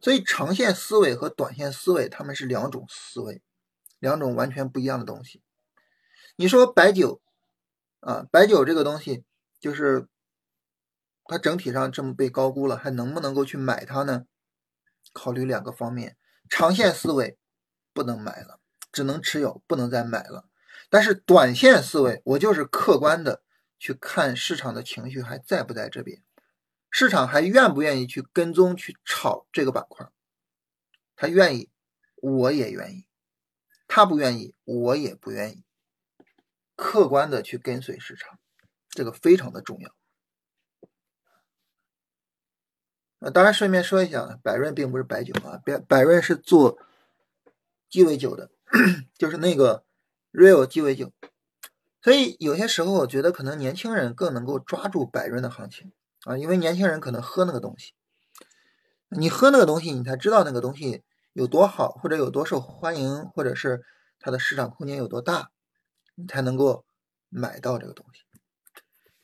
[0.00, 3.42] 所以，长线思维和短线思维，他们是两种思维，
[3.98, 5.42] 两种完全不一样的东西。
[6.36, 7.20] 你说白酒
[8.00, 9.26] 啊，白酒这个东西，
[9.60, 10.08] 就是
[11.26, 14.24] 它整体上这么被高估了，还能不能够去买它呢？
[15.12, 16.16] 考虑两个方面：
[16.48, 17.38] 长线思维
[17.92, 20.48] 不能买了，只能持有，不能再买了。
[20.94, 23.42] 但是短线思维，我就是客观的
[23.80, 26.22] 去看市场的情绪还在不在这边。
[26.88, 30.08] 市场还愿不愿意去跟踪去炒这个板块？
[31.16, 31.68] 他愿意，
[32.22, 33.08] 我也愿意；
[33.88, 35.64] 他不愿意，我也不愿意。
[36.76, 38.38] 客观的去跟随市场，
[38.88, 39.92] 这个非常的重要。
[43.18, 46.78] 呃，当然顺便说一下，百润并不是白酒啊，百百润是做
[47.90, 48.52] 鸡尾酒的，
[49.18, 49.84] 就是那个
[50.34, 51.12] real 鸡尾酒。
[52.02, 55.92] 所以有些时候，我觉得可能年轻人更能够抓住百润的行情。
[56.24, 57.92] 啊，因为年轻人可能喝那个东西，
[59.10, 61.02] 你喝那个东西，你才知道那个东西
[61.34, 63.84] 有多好，或者有多受欢迎，或者是
[64.18, 65.50] 它的市场空间有多大，
[66.14, 66.86] 你才能够
[67.28, 68.22] 买到这个东西。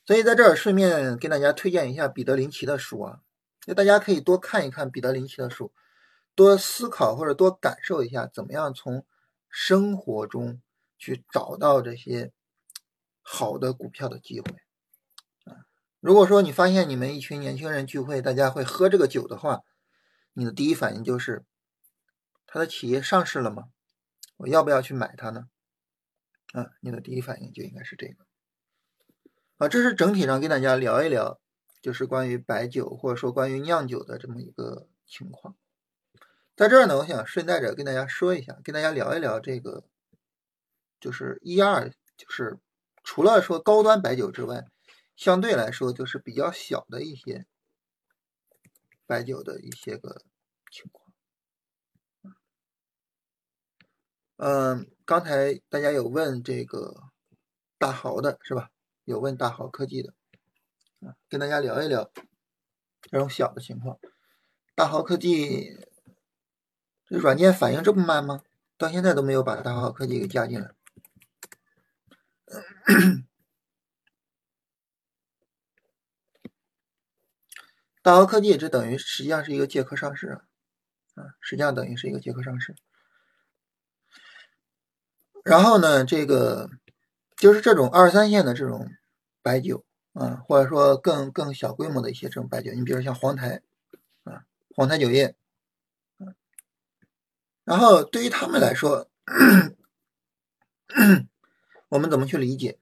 [0.05, 3.21] 所以在这儿顺便跟大家推荐一下彼得林奇的书啊，
[3.63, 5.73] 就大家可以多看一看彼得林奇的书，
[6.35, 9.07] 多思考或者多感受一下，怎么样从
[9.49, 10.61] 生活中
[11.01, 12.31] 去找到这些
[13.23, 14.53] 好的股票的机会
[15.45, 15.67] 啊。
[15.99, 19.63] 如果说你发现你们一群年轻人聚会，大家会喝这个酒的话，
[20.35, 21.45] 你的第一反应就是，
[22.47, 23.65] 他的企业上市了吗？
[24.37, 25.49] 我要不要去买它呢？
[26.53, 28.27] 啊，你的第一反应就应该是这个。
[29.59, 31.41] 啊，这是整体上跟大家聊一聊，
[31.83, 35.57] 就是关于白酒或者说关于酿酒的这么一个情况。
[36.57, 39.85] 在这儿呢，我想顺带着跟大家说一下，跟大家聊一聊这个，
[41.01, 42.59] 就是一二，就是
[43.03, 44.67] 除了说高端白酒之外。
[45.17, 47.45] 相对来说，就是比较小的一些
[49.07, 50.23] 白酒的一些个
[50.73, 51.13] 情况。
[54.37, 57.11] 嗯，刚才大家有问这个
[57.77, 58.71] 大豪的是吧？
[59.05, 60.15] 有问大豪科技的，
[61.29, 62.11] 跟大家聊一聊
[63.03, 63.99] 这种小的情况。
[64.75, 65.87] 大豪科技
[67.05, 68.43] 这软件反应这么慢吗？
[68.79, 70.75] 到现在都没有把大豪科技给加进来。
[78.03, 80.41] 大豪科技这等于实际上是一个借壳上市啊，
[81.14, 82.74] 啊，实际上等于是一个借壳上市。
[85.45, 86.70] 然后呢，这个
[87.36, 88.91] 就是这种二三线的这种
[89.43, 93.62] 白酒啊，或者说更更小规模的一些这种白酒，你比如像黄台
[94.24, 95.36] 啊，黄台酒业，
[97.64, 99.09] 然后对于他们来说，
[101.91, 102.78] 我们怎么去理解？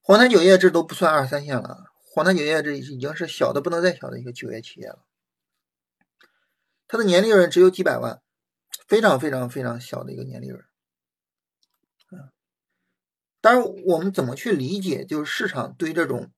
[0.00, 1.86] 黄台酒业这都不算二三线了。
[2.12, 5.04] 黄台酒业这已经是小的不能再小的一个酒业企业了，
[6.86, 8.22] 它的年利润只有几百万，
[8.86, 10.62] 非常非常非常小的一个年利润。
[12.10, 12.30] 嗯，
[13.40, 16.30] 当然我们怎么去理解，就是市场对这种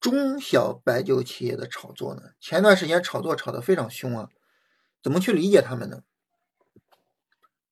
[0.00, 2.32] 中小白酒企业的炒作呢？
[2.40, 4.28] 前段时间炒作炒得非常凶啊，
[5.00, 6.02] 怎么去理解他们呢？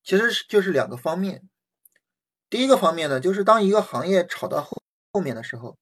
[0.04, 1.48] 其实就是两个方面，
[2.50, 4.82] 第一个方面呢，就是当一个行业炒到后
[5.12, 5.78] 后面的时候。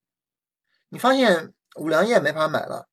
[0.90, 2.88] 你发现五粮液没法买了，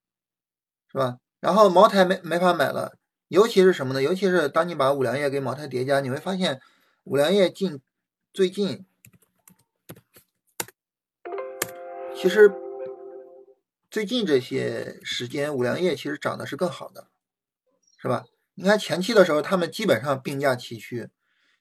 [0.92, 1.18] 是吧？
[1.40, 2.98] 然后茅台没没法买了，
[3.30, 4.02] 尤其是什么呢？
[4.02, 6.60] 尤其是当你把五粮液给茅台叠加，你会发现
[7.06, 7.82] 五粮液近
[8.34, 8.86] 最近
[12.14, 12.54] 其实
[13.90, 17.08] 最近这些时间，五粮液其实涨的是更好的，
[17.98, 18.26] 是吧？
[18.56, 21.10] 你看前期的时候，他们基本上并驾齐驱。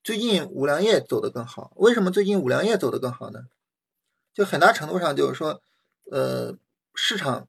[0.04, 3.44] 最近五粮液走得更好，为什么最近五粮液走得更好呢？
[4.34, 5.62] 就很大程度上就是说，
[6.12, 6.58] 呃，
[6.94, 7.48] 市场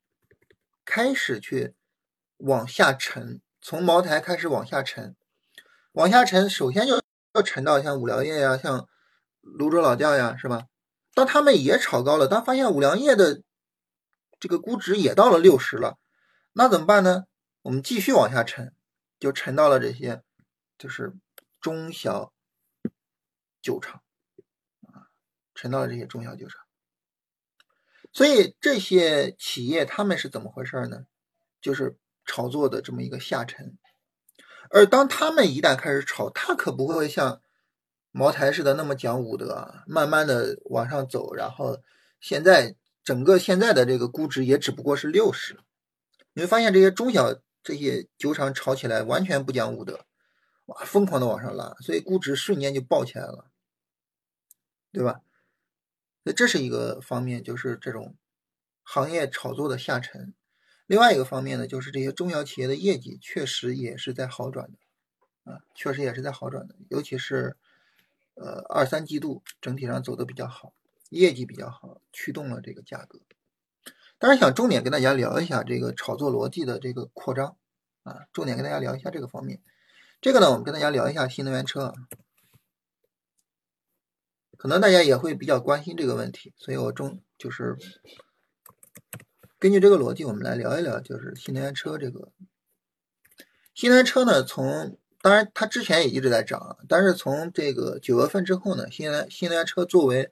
[0.85, 1.73] 开始去
[2.37, 5.17] 往下沉，从茅台开始往下沉，
[5.91, 7.01] 往下沉，首先就
[7.33, 8.87] 要沉到像五粮液呀、像
[9.41, 10.67] 泸州老窖呀，是吧？
[11.13, 13.41] 当他们也炒高了，当发现五粮液的
[14.39, 15.97] 这个估值也到了六十了，
[16.53, 17.25] 那怎么办呢？
[17.63, 18.73] 我们继续往下沉。
[19.17, 20.21] 就沉到了这些，
[20.77, 21.13] 就是
[21.59, 22.31] 中小
[23.65, 24.03] 酒厂
[24.93, 25.09] 啊，
[25.55, 26.61] 沉到了这些中小酒厂。
[28.13, 31.07] 所以这些企业他们是怎么回事呢？
[31.59, 33.75] 就是炒作的这么一个下沉。
[34.69, 37.41] 而当他们一旦开始炒，他可不会像
[38.11, 41.33] 茅台似的那么讲武德，慢慢的往上走。
[41.33, 41.81] 然后
[42.19, 45.59] 现在整个现在的这个估值也只不过是六十，
[46.33, 47.41] 你会发现这些中小。
[47.65, 50.05] 这些酒厂炒起来完全不讲武德，
[50.67, 53.49] 哇，疯狂的往上拉，所以估值瞬间就爆起来了，
[54.95, 55.19] 对吧？
[56.23, 58.15] 那这是一个方面，就是这种
[58.81, 60.33] 行业炒作的下沉。
[60.87, 67.57] 另外一个方面呢，就是这些中小企业的业绩确实也是在好转的，啊，确实也是在好转的，尤其是
[68.35, 70.73] 呃二三季度整体上走的比较好，
[71.09, 73.19] 业绩比较好，驱动了这个价格。
[74.17, 77.57] 当然，想重点跟大家聊一下这个炒作逻辑的这个扩张
[78.03, 79.61] 啊，重点跟大家聊一下这个方面。
[80.21, 81.93] 这个呢，我们跟大家聊一下新能源车，
[84.57, 87.77] 可能大家也会比较关心这个问题，所以我中就是
[89.59, 92.31] 根据这个逻辑，我们来聊一聊，就是新能源车这个
[93.73, 100.31] 新能源车呢，从当然它之前也一直在涨啊，但是从这个九月份之后呢，新能新能源车作为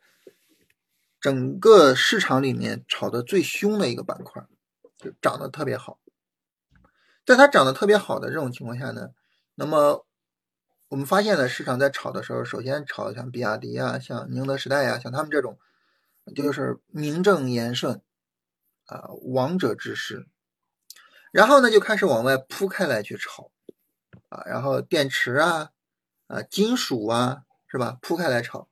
[1.19, 4.45] 整个市场里面炒的最凶的一个板块，
[4.97, 5.99] 就涨得特别好。
[7.25, 9.09] 在它涨得特别好的这种情况下呢，
[9.55, 10.05] 那么
[10.93, 15.57] 我们发现呢，市场在炒的时候，首先炒像比亚迪啊、像宁德时代呀、像他们这种，
[16.35, 17.99] 就是名正言顺
[18.85, 20.27] 啊，王者之势。
[21.31, 23.49] 然后呢，就开始往外铺开来去炒
[24.29, 25.71] 啊，然后电池啊、
[26.27, 27.97] 啊金属啊，是吧？
[27.99, 28.69] 铺开来炒。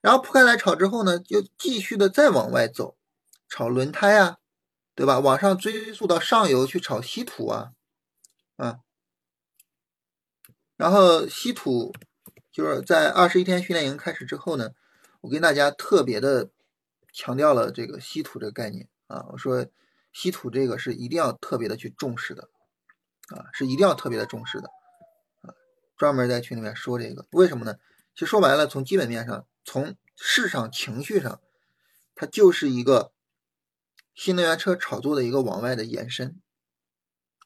[0.00, 2.96] 然后铺开来炒之后呢，就继续的再往外走，
[3.48, 4.38] 炒轮胎啊，
[4.96, 5.20] 对吧？
[5.20, 7.70] 往上追溯到上游去炒稀土啊，
[8.56, 8.80] 啊，
[10.76, 11.94] 然后稀土
[12.50, 14.70] 就是在二十一天训练营开始之后呢，
[15.20, 16.50] 我跟大家特别的
[17.12, 19.66] 强调了这个稀土这个概念啊，我说
[20.12, 22.48] 稀土这个是一定要特别的去重视的
[23.28, 24.68] 啊，是一定要特别的重视的
[25.42, 25.54] 啊，
[25.96, 27.76] 专门在群里面说这个，为什么呢？
[28.14, 29.46] 其实说白了，从基本面上。
[29.64, 31.40] 从市场情绪上，
[32.16, 33.12] 它就是一个
[34.12, 36.42] 新能源车炒作的一个往外的延伸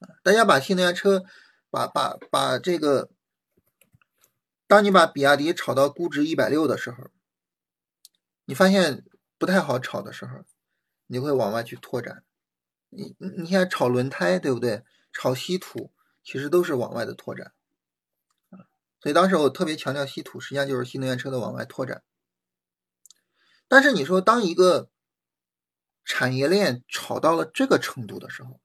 [0.01, 0.16] 啊！
[0.22, 1.24] 大家把新能源车，
[1.70, 3.11] 把把把这个，
[4.67, 7.11] 当你把比亚迪炒到估值一百六的时候，
[8.45, 9.05] 你发现
[9.39, 10.45] 不太好炒的时候，
[11.07, 12.25] 你会往外去拓展。
[12.89, 14.85] 你你现在炒轮胎，对不对？
[15.12, 15.93] 炒稀土，
[16.23, 17.53] 其实都是往外的拓展。
[19.01, 22.03] 所以当时我特别强调稀土，实际上就是新能源车的往外拓展。
[23.69, 24.91] 但是你说，当一个
[26.05, 28.61] 产业链炒到了这个程度的时候，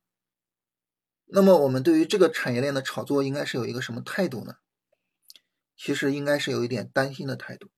[1.25, 4.57] 那么我们对于这个产业链的炒作应该是有一个什么态度呢？
[5.83, 7.71] 其实应该是有一点担心的态度。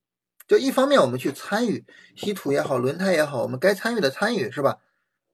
[0.45, 1.85] 就一方面我们去参与
[2.17, 4.79] 稀土也好，轮胎也好，我们该参与的参与是吧？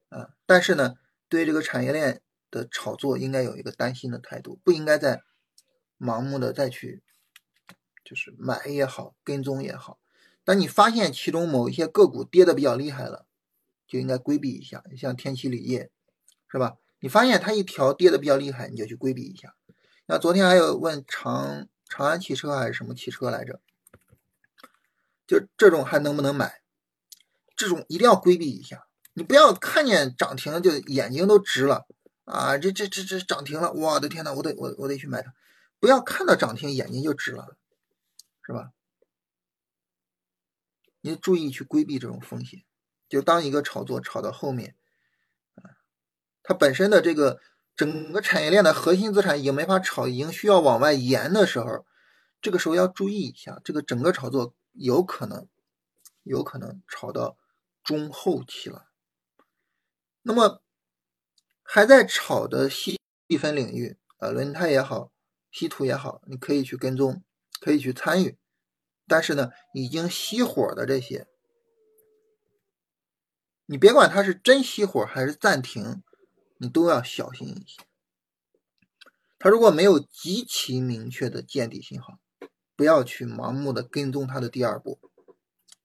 [0.10, 0.94] 啊，但是呢，
[1.28, 5.24] 对这个产业链的炒作应该有一个担心的态度，不应该再
[5.98, 7.02] 盲目的再去。
[8.06, 10.00] 就是买也好，跟踪也好，
[10.44, 13.26] 当你发现其中某一些个股跌的比较厉害了，
[13.88, 14.84] 就应该规避一下。
[14.96, 15.90] 像天齐锂业，
[16.52, 16.78] 是吧？
[17.00, 19.56] 你发现它一条跌的比较厉害，你就去规避一下。
[20.06, 23.60] 那昨天还有问长长安汽车还是什么汽车来着？
[25.28, 26.62] 就这种还能不能买？
[27.56, 28.88] 这种一定要规避一下。
[29.14, 31.88] 你不要看见涨停就眼睛都直了
[32.24, 32.58] 啊！
[32.58, 35.34] 这这这这涨停了，我的天呐，我得我我得去买它。
[35.80, 37.58] 不要看到涨停眼睛就直了。
[38.42, 38.72] 是吧？
[41.02, 42.64] 你注意去规避这种风险。
[43.08, 44.76] 就当一个炒作炒到后面，
[45.56, 45.78] 啊，
[46.42, 47.40] 它本身的这个
[47.80, 51.86] 整个产业链的核心资产已经没法炒，已经需要往外延的时候，
[52.42, 55.48] 这个时候要注意一下，这个整个炒作有可能
[56.24, 57.38] 有可能炒到
[57.82, 58.90] 中后期了。
[60.24, 60.62] 那么
[61.64, 63.00] 还在炒的细
[63.40, 65.14] 分领域啊，轮胎也好，
[65.50, 67.24] 稀土也好，你可以去跟踪，
[67.62, 68.38] 可以去参与。
[69.08, 71.28] 但是呢，已经熄火的这些，
[73.68, 76.04] 你别管它是真熄火还是暂停，
[76.60, 77.82] 你都要小心一些。
[79.40, 82.20] 它如果没有极其明确的见底信号，
[82.76, 85.00] 不要去盲目的跟踪它的第二波，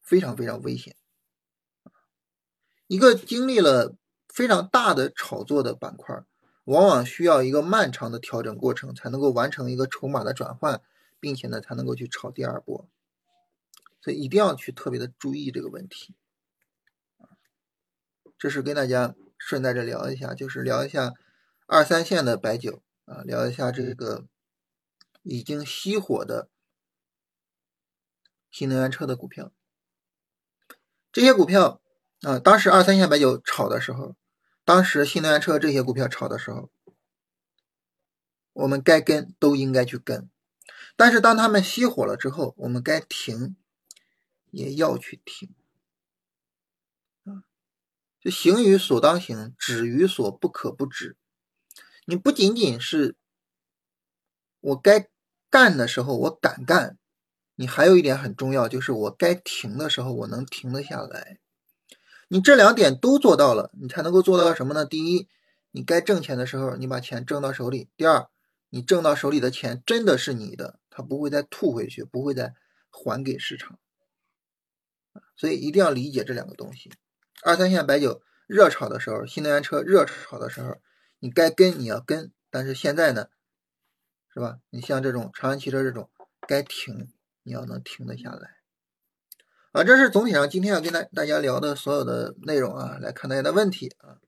[0.02, 0.96] 非常非常危险。
[2.88, 3.96] 一个经历了
[4.28, 6.24] 非常大的炒作的板块，
[6.64, 10.82] 往往需要一个漫长的调整过程，才能够完成一个筹码的转换，
[11.20, 12.88] 并且呢，才能够去炒第二波。
[14.02, 16.14] 所以一定要去特别的注意这个问题。
[18.36, 21.12] 这是跟大家顺带着聊一下，就是聊一下
[21.66, 24.26] 二三线的白酒啊，聊一下这个
[25.22, 26.48] 已经熄火的
[28.50, 29.52] 新能源车的股票，
[31.12, 31.80] 这些股票。
[32.22, 34.16] 啊，当时二三线白酒炒的时候，
[34.64, 36.70] 当时新能源车这些股票炒的时候，
[38.54, 40.30] 我们该跟都应该去跟，
[40.96, 43.56] 但是当他们熄火了之后，我们该停
[44.52, 45.54] 也要去停。
[48.24, 51.18] 就行于所当行，止于所不可不止。
[52.06, 53.16] 你不仅仅是
[54.60, 55.10] 我该
[55.50, 56.96] 干的时候我敢干，
[57.54, 61.38] 你还有一点很重要，就是我该停的时候我能停得下来。
[62.28, 64.86] 你这两点都做到了，你才能够做到什么呢？
[64.86, 65.28] 第一，
[65.72, 68.30] 你该挣钱的时候，你把钱挣到手里；第二，
[68.70, 72.54] 你挣到手里的钱真的是你的，它不会再吐回去，不会再
[72.88, 73.78] 还给市场。
[75.36, 76.90] 所以一定要理解这两个东西。
[77.44, 80.80] 二三线白酒热炒的时候，新能源车热炒的时候，
[81.18, 83.28] 你该跟你要跟，但是现在呢，
[84.32, 84.60] 是吧？
[84.70, 86.10] 你像这种长安汽车这种，
[86.48, 88.56] 该停你要能停得下来。
[89.72, 94.20] 啊，这是总体上今天要跟大大家聊的所有的内容啊，来看大家的问题啊。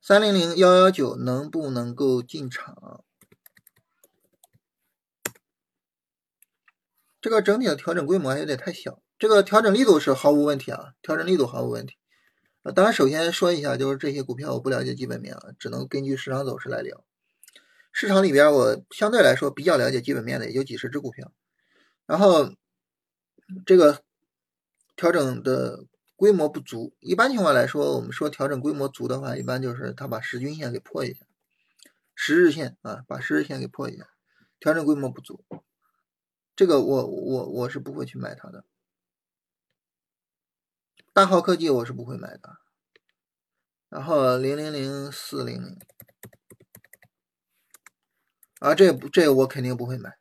[0.00, 3.04] 三零零幺幺九能不能够进场？
[7.20, 11.94] 这个整体的调整规模还有点太小，这个调整力度是毫无问题啊，调整力度毫无问题。
[12.64, 17.04] 呃，当然首先说一下，就是这些股票我不了解基本面啊，只能根据市场走势来聊。
[17.92, 21.32] 市场里边我相对来说比较了解基本面的也就几十只股票，
[22.06, 22.50] 然后。
[23.66, 24.04] 这个
[24.94, 31.26] 调整的规模不足，一般情况来说，我们说调整规模足的话，一般就是它把十均线给破一下，
[32.14, 34.08] 十日线啊，把十日线给破一下，
[34.60, 35.44] 调整规模不足，
[36.54, 38.64] 这个我我我是不会去买它的。
[41.12, 42.58] 大号科技我是不会买的，
[43.88, 45.78] 然后零零零四零零
[48.60, 50.18] 啊，这不这我肯定不会买。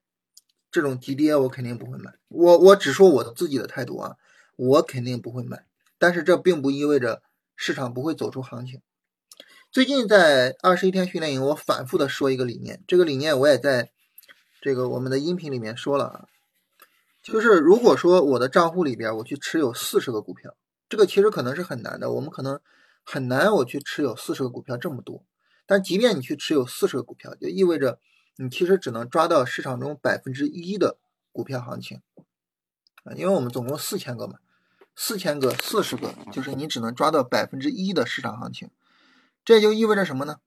[0.72, 4.16] 这种急跌我肯定不会买，我我只说我自己的态度啊，
[4.56, 5.66] 我肯定不会买。
[5.98, 7.22] 但是这并不意味着
[7.56, 8.82] 市场不会走出行情。
[9.72, 13.92] 最近在二十一天训练营，我反复的说一个理念，这个理念我也在
[14.62, 16.26] 这个我们的音频里面说了啊，
[17.24, 20.56] 就是如果说我的账户里边我去持有四十个股票，
[20.90, 22.60] 这个其实可能是很难的，我们可能
[23.04, 25.24] 很难我去持有四十个股票这么多。
[25.66, 28.00] 但即便你去持有四十个股票，就意味着。
[28.42, 30.98] 你其实只能抓到市场中百分之一的
[31.34, 32.02] 股票行情
[33.04, 34.40] 啊，因为我们总共四千个嘛，
[34.96, 38.70] 四千个四十个，就是你只能抓到百分之一的市场行情。
[39.44, 40.40] 这就意味着什么呢？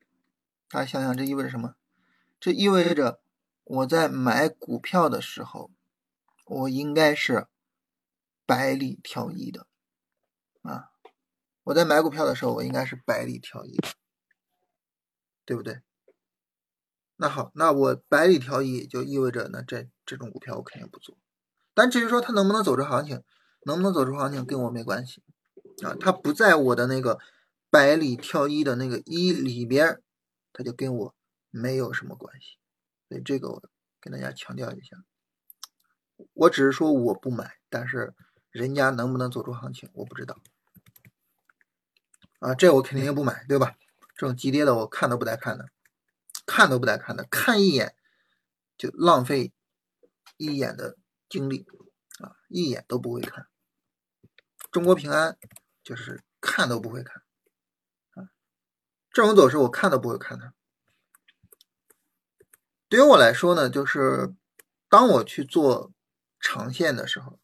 [0.70, 1.74] 大家想想，这意味着什么？
[2.40, 3.20] 这意味着
[3.64, 5.70] 我在买股票的时候，
[6.46, 7.46] 我应该是
[8.46, 9.66] 百里挑一的
[10.62, 10.90] 啊！
[11.64, 13.78] 我在买股票的时候，我应该是百里挑一，
[15.44, 15.82] 对不对？
[17.16, 21.16] 那好，那我百里挑一就意味着，那这这种股票我肯定不做。
[21.74, 23.22] 但至于说它能不能走出行情，
[23.64, 25.22] 能不能走出行情跟我没关系
[25.84, 27.18] 啊，它不在我的那个
[27.70, 30.02] 百里挑一的那个一里边，
[30.52, 31.14] 它就跟我
[31.50, 32.58] 没有什么关系。
[33.08, 33.62] 所以这个我
[34.00, 35.04] 跟大家强调一下，
[36.32, 38.14] 我只是说我不买，但是
[38.50, 40.40] 人家能不能走出行情我不知道
[42.42, 43.76] 啊，这我肯定不买，对吧？
[44.16, 45.68] 这种急跌的我看都不带看的。
[46.44, 47.94] 看都不带看的，看一眼
[48.76, 49.52] 就浪费
[50.36, 51.64] 一眼的精力
[52.18, 53.46] 啊，一眼都不会看。
[54.72, 55.38] 中国平安
[55.84, 57.22] 就是看都不会看
[58.14, 58.34] 啊，
[59.12, 60.52] 这种走势我看都不会看的。
[62.88, 64.34] 对于我来说呢，就是
[64.88, 65.92] 当我去做
[66.40, 67.38] 长线的时候，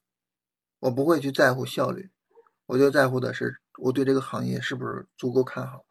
[0.80, 2.11] 我不会去在乎效率，
[2.66, 5.85] 我就在乎的是我对这个行业是不是足够看好，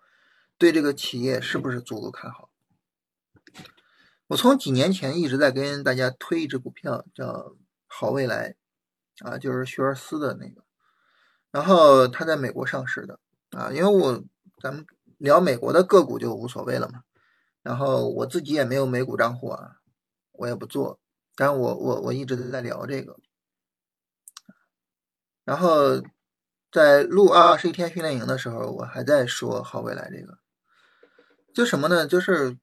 [0.57, 2.49] 对这个企业是不是足够看好。
[4.27, 7.55] 我从几年前一直在跟大家推一只股票，叫
[7.87, 8.55] 好未来，
[9.19, 10.63] 啊，就是学而思的那个，
[11.49, 13.19] 然后它在美国上市的，
[13.51, 14.23] 啊，因为我
[14.61, 14.85] 咱们
[15.17, 17.03] 聊美国的个股就无所谓了嘛。
[17.63, 19.77] 然后我自己也没有美股账户啊，
[20.33, 20.99] 我也不做，
[21.35, 23.17] 但我我我一直都在聊这个。
[25.45, 26.01] 然后
[26.71, 30.37] 在录二十一天训练营的时候，我还在说好未来这个，
[31.53, 32.05] 就什么呢？
[32.05, 32.57] 就是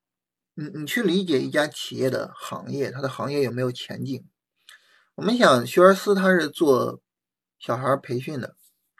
[0.53, 4.25] 你你去理解一家企业的行业，它的行业有没有前景？
[5.15, 7.01] 我们想，学而思它是做
[7.57, 8.55] 小孩培训的，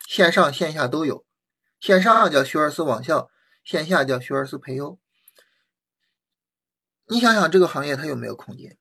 [0.07, 1.25] 线上线下都有，
[1.79, 3.29] 线上叫学而思网校，
[3.63, 4.99] 线下叫学而思培优。
[7.07, 8.77] 你想想这个行业它有没有空间？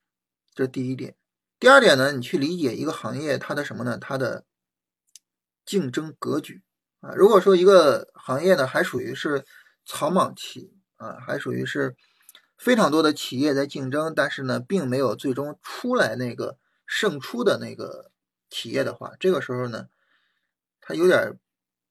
[0.55, 1.15] 这是第一点。
[1.59, 3.97] 第二点呢，你去理解一个行业它的什么呢？
[3.97, 4.45] 它的
[5.65, 6.61] 竞争格局
[6.99, 9.45] 啊，如果说一个行业呢还属于是
[9.85, 11.95] 草莽期啊，还属于是
[12.57, 18.11] 非常多的企业在竞争，但是呢，并没有最终出来那个胜出的那个
[18.49, 19.87] 企业的话，这个时候呢，
[20.79, 21.37] 它有点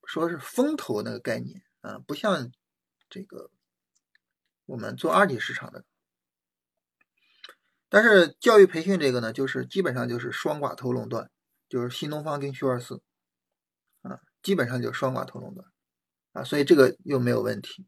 [0.05, 2.51] 说是风投那个概念啊，不像
[3.11, 3.51] 这个
[4.67, 5.85] 我们做二级市场的。
[7.89, 11.31] 但是教育培训这个呢，就是基本上就是双寡头垄断，
[11.69, 13.03] 就是新东方跟学而思。
[14.45, 15.67] 基本上就是双寡头垄断
[16.35, 17.87] 啊，所以这个又没有问题。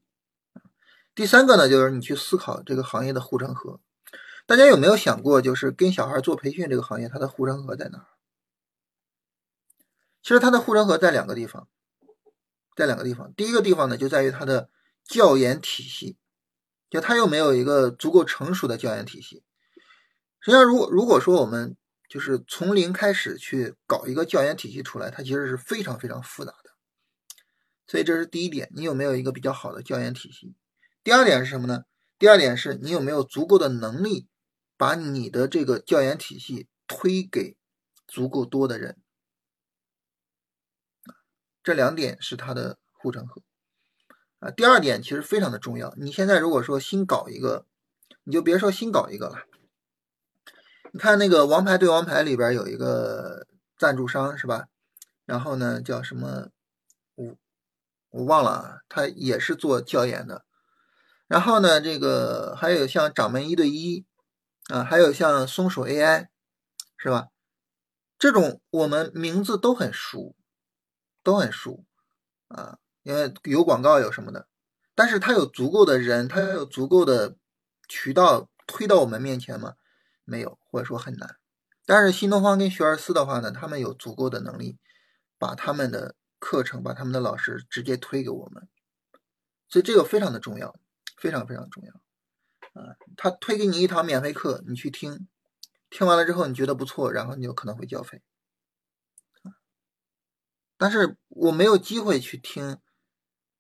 [1.15, 3.81] 第三个呢，就是你去思考这个行业的护城河。
[4.47, 8.07] 大家有没有想过，就是跟小孩做培训这个行业，它的护城河在哪？
[10.23, 11.69] 其实它的护城河在两个地方，
[12.75, 13.33] 在两个地方。
[13.35, 14.71] 第一个地方呢，就在于它的
[15.05, 16.17] 教研体系，
[16.89, 19.43] 就它又没有一个足够成熟的教研体系。
[20.41, 21.77] 实际上，如果如果说我们
[22.09, 26.71] 就是从零开始去搞一个教研体系出来，它其实是非常非常复杂的。
[27.87, 30.55] 所以这是第一点，你有没有一个比较好的教研体系？
[31.05, 31.85] 第二点是什么呢？
[32.19, 34.27] 第二点是你有没有足够的能力，
[34.77, 37.57] 把你的这个教研体系推给
[38.09, 38.97] 足够多的人。
[41.63, 43.43] 这两点是它的护城河
[44.39, 44.51] 啊。
[44.51, 45.95] 第二点其实非常的重要。
[45.97, 47.67] 你现在如果说新搞一个，
[48.25, 49.47] 你就别说新搞一个了。
[50.93, 53.47] 你看那个《王牌对王牌》里边有一个
[53.79, 54.67] 赞助商是吧？
[55.25, 56.49] 然后呢叫什么？
[57.15, 57.37] 我
[58.11, 60.45] 我忘了，他也是做教研的。
[61.27, 64.07] 然后呢，这个还有像掌门一对一
[64.69, 66.29] 啊，还有像松鼠 AI
[66.97, 67.29] 是吧？
[68.19, 70.35] 这种我们名字都很熟，
[71.23, 71.85] 都很熟
[72.49, 74.47] 啊，因为有广告有什么的。
[74.95, 77.37] 但是他有足够的人，他有足够的
[77.87, 79.75] 渠道推到我们面前吗？
[80.27, 81.37] 没有，或者说很难。
[81.87, 84.77] 但是新东方跟学而思的话呢，他们有足够的能力，
[85.39, 88.69] 把他们的课程、把他们的老师直接推给我们，
[89.69, 90.75] 所以这个非常的重要，
[91.17, 91.93] 非常非常重要。
[92.75, 95.29] 啊，他推给你一堂免费课，你去听，
[95.89, 98.21] 听完了之后你觉得不错，然后你就可能会交费。
[100.77, 102.79] 但是我没有机会去听，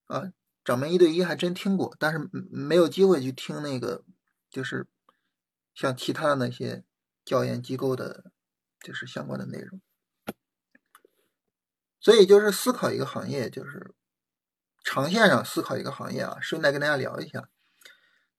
[0.06, 0.32] 啊，
[0.64, 4.04] 掌门一对一还真听过，但是没有机会去听那个，
[4.50, 4.88] 就是。
[5.76, 6.82] 像其他的那些
[7.22, 8.32] 教研机构的，
[8.80, 9.78] 就是相关的内容，
[12.00, 13.94] 所以就是思考一个行业，就是
[14.82, 16.38] 长线上思考一个行业啊。
[16.40, 17.50] 顺带跟大家聊一下，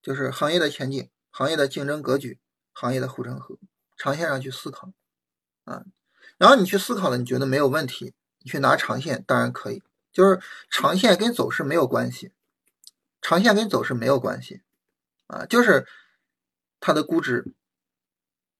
[0.01, 2.39] 就是行业的前景、行业的竞争格局、
[2.73, 3.59] 行业的护城河，
[3.95, 4.91] 长线上去思考
[5.65, 5.85] 啊。
[6.39, 12.31] 然后你去思考了，你觉得没有问题，你去拿长线当然可以，就是长线跟走势没有关系，
[13.21, 14.63] 长线跟走势没有关系
[15.27, 15.87] 啊，就是。
[16.79, 17.53] 它的估值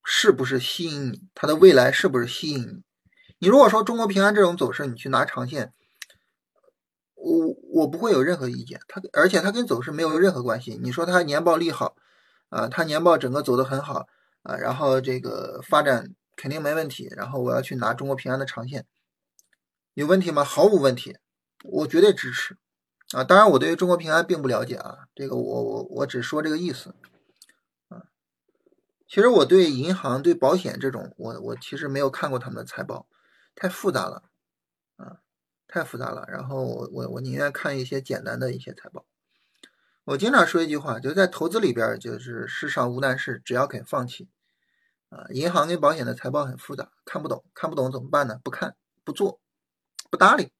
[0.03, 1.21] 是不是吸引你？
[1.35, 2.83] 它的未来是不是吸引你？
[3.39, 5.71] 你如果说中国平安这种走势，你去拿长线，
[7.13, 8.79] 我我不会有任何意见。
[8.87, 10.79] 它而且它跟走势没有任何关系。
[10.81, 11.95] 你说它年报利好
[12.49, 14.07] 啊，它年报整个走的很好
[14.43, 17.07] 啊，然后这个发展肯定没问题。
[17.15, 18.85] 然后我要去拿中国平安的长线，
[19.93, 20.43] 有问题吗？
[20.43, 21.17] 毫无问题，
[21.63, 22.57] 我绝对支持
[23.11, 23.23] 啊。
[23.23, 26.95] 当然，我对于中国平安并不了解啊，这个我我我只说这个意思。
[29.07, 33.07] 其实我对银行、对保险这种，我我其实没有看过他们的财报，
[33.55, 34.23] 太复杂了，
[34.97, 35.19] 啊，
[35.67, 36.25] 太复杂了。
[36.27, 39.05] 然后我我我宁愿看一些简单的一些财报。
[40.03, 44.29] 我经常说一句话，就是在投资里边，就是世上无难事，只要肯放弃。
[45.09, 48.41] 啊，银行跟保险的财报很复杂，看不懂，看不懂怎么办呢？
[48.43, 49.39] 不看，不做，
[50.09, 50.51] 不搭理，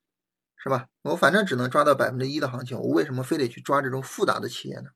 [0.56, 0.88] 是吧？
[1.02, 4.92] 我反正只能抓到百分之一的行情，我为什么非得去抓这种复杂的企业呢？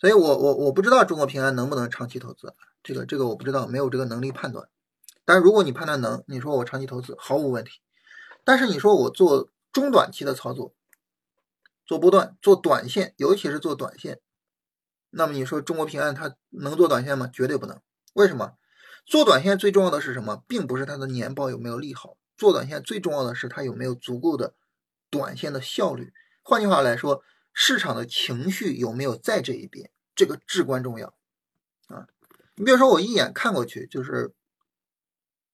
[0.00, 4.68] 所以，我我我不知道中国平安能不能长期投资，这个这个我不知道，没有这个能力判断。
[5.24, 7.80] 但是如果你判断能，你说我长期投资毫无问题。
[8.44, 10.72] 但是你说我做中短期的操作，
[11.84, 14.20] 做波段、做短线，尤其是做短线，
[15.10, 17.28] 那么你说中国平安它能做短线吗？
[17.32, 17.80] 绝对不能。
[18.14, 18.52] 为什么？
[19.04, 20.44] 做短线最重要的是什么？
[20.46, 24.54] 并不是它的年报有没有利好，做短线最重要的是它有没有足够的
[25.10, 26.12] 短线的效率。
[26.42, 27.22] 换句话来说，
[27.52, 31.14] 市场的情绪有没有在这一边，这个至关重要
[31.88, 32.06] 啊。
[32.54, 34.32] 你比如说，我一眼看过去就是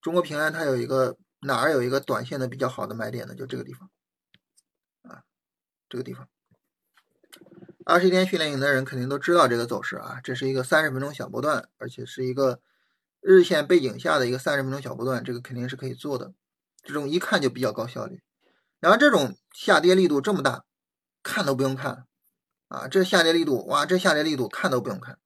[0.01, 3.35] 中国平安，它有一个哪儿有一个短线的比较好的买点呢？
[3.35, 3.91] 就这个地方
[5.03, 5.25] 啊，
[5.89, 6.29] 这个地方。
[7.87, 12.61] 二十一天训练营的人肯定都知道这个走势啊，这是一个三十分钟小波段，而且是一个
[13.21, 16.33] 日线背景下的一个三十分钟小波段，这个肯定是可以做的。
[16.83, 18.23] 这种一看就比较高效率。
[18.81, 20.65] 然后这种下跌力度这么大，
[21.25, 22.07] 看都不用看
[22.69, 22.87] 啊！
[22.87, 25.19] 这下跌力度，哇，这下跌力度看都不用看，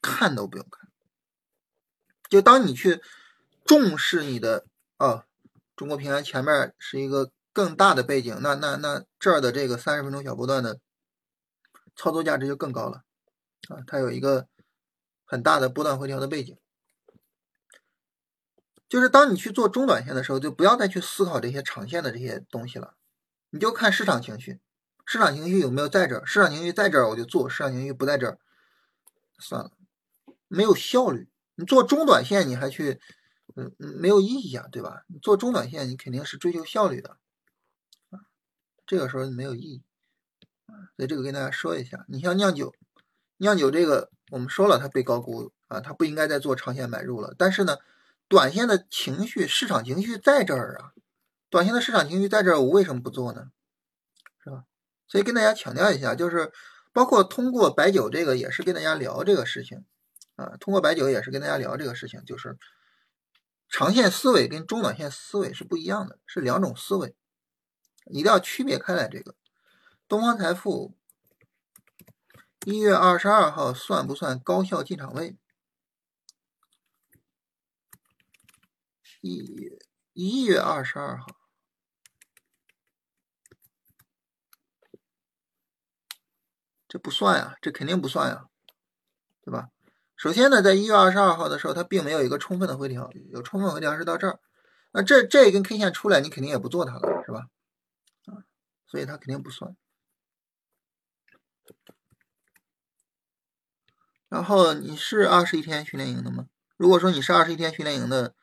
[0.00, 0.90] 看都不用看。
[2.28, 3.00] 就当你去
[3.64, 5.26] 重视你的啊，
[5.76, 10.80] 中国平安前面是一个更大的背景，那那那这儿的这个三十分钟小波段的。
[11.94, 13.04] 操作价值就更高了，
[13.68, 14.48] 啊，它有一个
[15.26, 16.56] 很大的波段回调的背景，
[18.88, 22.94] 就是当你去做中短线的时候，就不要再去思考这些长线的这些东西了，
[23.50, 24.58] 你就看市场情绪，
[25.04, 28.38] 市场情绪有没有在这儿，市场情绪在这儿我就做，市场情绪不在这儿，
[29.38, 29.70] 算了，
[30.48, 31.28] 没有效率。
[31.54, 33.00] 你做中短线你还去，
[33.56, 35.02] 嗯，没有意义啊，对吧？
[35.08, 37.18] 你做中短线你肯定是追求效率的，
[38.10, 38.20] 啊，
[38.86, 39.82] 这个时候没有意义。
[40.96, 42.74] 所以这个跟大家说一下，你像酿酒，
[43.36, 47.34] 酿酒这个我们说了，它被高估啊，它不应该再做长线买入了。
[47.36, 47.76] 但是呢，
[48.28, 50.92] 短线的情绪、市场情绪在这儿啊，
[51.50, 53.50] 短线的市场情绪在这儿，我为什么不做呢？
[55.12, 56.50] 所以跟大家强调一下，就是
[56.90, 59.84] 包括通过白酒这个也是跟大家聊这个事情
[60.36, 62.56] 啊，通过白酒也是跟大家聊这个事情，就是
[63.68, 67.14] 长线思维跟中短线思维是不一样的，是两种思维，
[68.06, 69.34] 一定要区别开来这个。
[70.08, 70.96] 东方财富
[72.64, 75.36] 一月二十二号算不算高效进场位？
[79.20, 79.78] 一
[80.14, 81.26] 一月二十二号，
[86.92, 88.48] 这不算呀，这肯定不算呀，
[89.42, 89.70] 对吧？
[90.14, 94.38] 首先呢，在一月二十二号的时候，它并没有一个充分的回调，有充分回调是到这儿，
[94.92, 97.46] 那这这一根 K 线出来，你肯定也不做它了，是吧？
[98.26, 98.44] 啊，
[98.86, 99.74] 所以它肯定不算。
[104.28, 106.48] 然后你是二十一天训练营的吗？
[106.76, 108.34] 如果说你是二十一天训练营的，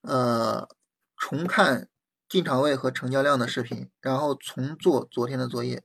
[0.00, 0.68] 呃，
[1.16, 1.88] 重看
[2.28, 5.84] 进场位和成交量的视频，然后重做昨天的作业，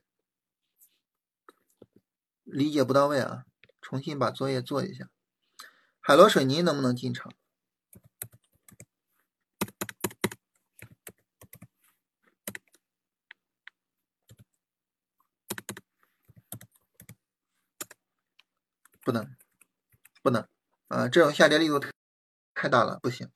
[2.52, 3.44] 理解不到位啊，
[3.80, 5.08] 重新把作业做一下。
[6.00, 7.32] 海螺水泥能不能进场？
[19.02, 19.34] 不能，
[20.22, 20.46] 不能，
[20.88, 21.80] 啊，这种下跌力度
[22.54, 23.30] 太大了，不行。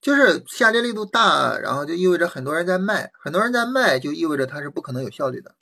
[0.00, 5.56] 就是下跌力度大，然后就意味着很多人在卖，很多人在卖，就意味着它是不可能有效率的。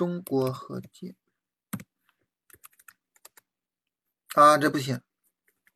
[0.00, 1.14] 中国核建
[4.34, 5.02] 啊，这不行，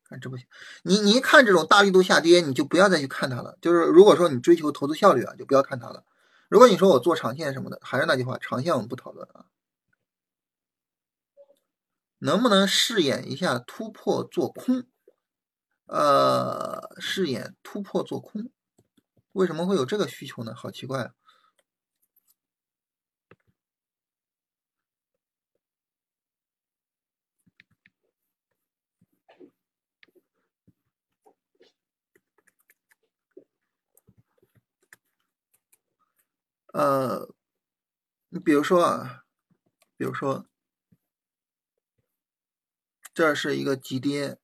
[0.05, 0.47] 看，这不行。
[0.83, 3.59] 你你一看这种大力度下跌，你就不要再去看它了。
[3.61, 6.07] 就是如果说你追求投资效率啊，就不要看它了。
[6.49, 9.45] 如果你说我做长线什么的，还是那句话，长线我们不讨论啊。
[12.17, 14.87] 能不能试演一下突破做空？
[15.85, 18.51] 呃，试演突破做空，
[19.33, 20.55] 为什么会有这个需求呢？
[20.55, 21.11] 好奇怪啊！
[36.75, 37.29] 呃，
[38.31, 39.23] 你比如说啊，
[39.97, 40.45] 比如说，
[43.15, 44.41] 这是一个急跌，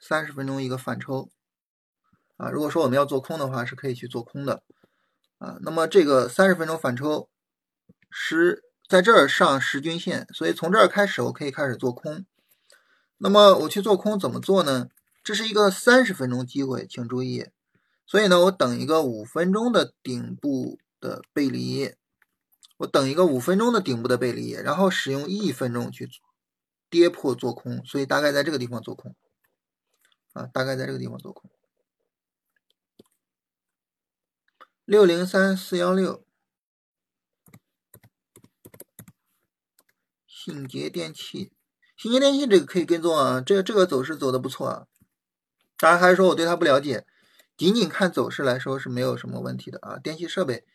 [0.00, 1.28] 三十分钟一个反抽
[2.38, 2.48] 啊。
[2.48, 4.62] 如果说我们要做空的话，是可以去做空的
[5.36, 5.58] 啊。
[5.60, 7.28] 那么这个三十分钟反抽
[8.10, 12.24] 十在这儿上十均线，所以从这儿开始我可以开始做空。
[13.18, 14.88] 那么我去做空怎么做呢？
[15.22, 17.50] 这是一个三十分钟机会，请注意。
[18.06, 20.78] 所以呢，我等一个五分钟的顶部。
[21.04, 21.94] 的背离，
[22.78, 26.08] 我等一个五分钟的顶部的背离，然后使用一分钟去
[26.88, 29.14] 跌破做空，所以大概在这个地方做空，
[30.32, 31.50] 啊，大概在这个地方做空。
[34.86, 36.24] 六零三四幺六，
[40.26, 41.52] 信捷电器，
[41.96, 44.86] 信捷电器这个可以跟踪啊，这这个走势走的不错啊，
[45.78, 47.06] 当然还是说我对它不了解，
[47.56, 50.66] 仅仅看走势来说是没有什么问题的啊，电器设备。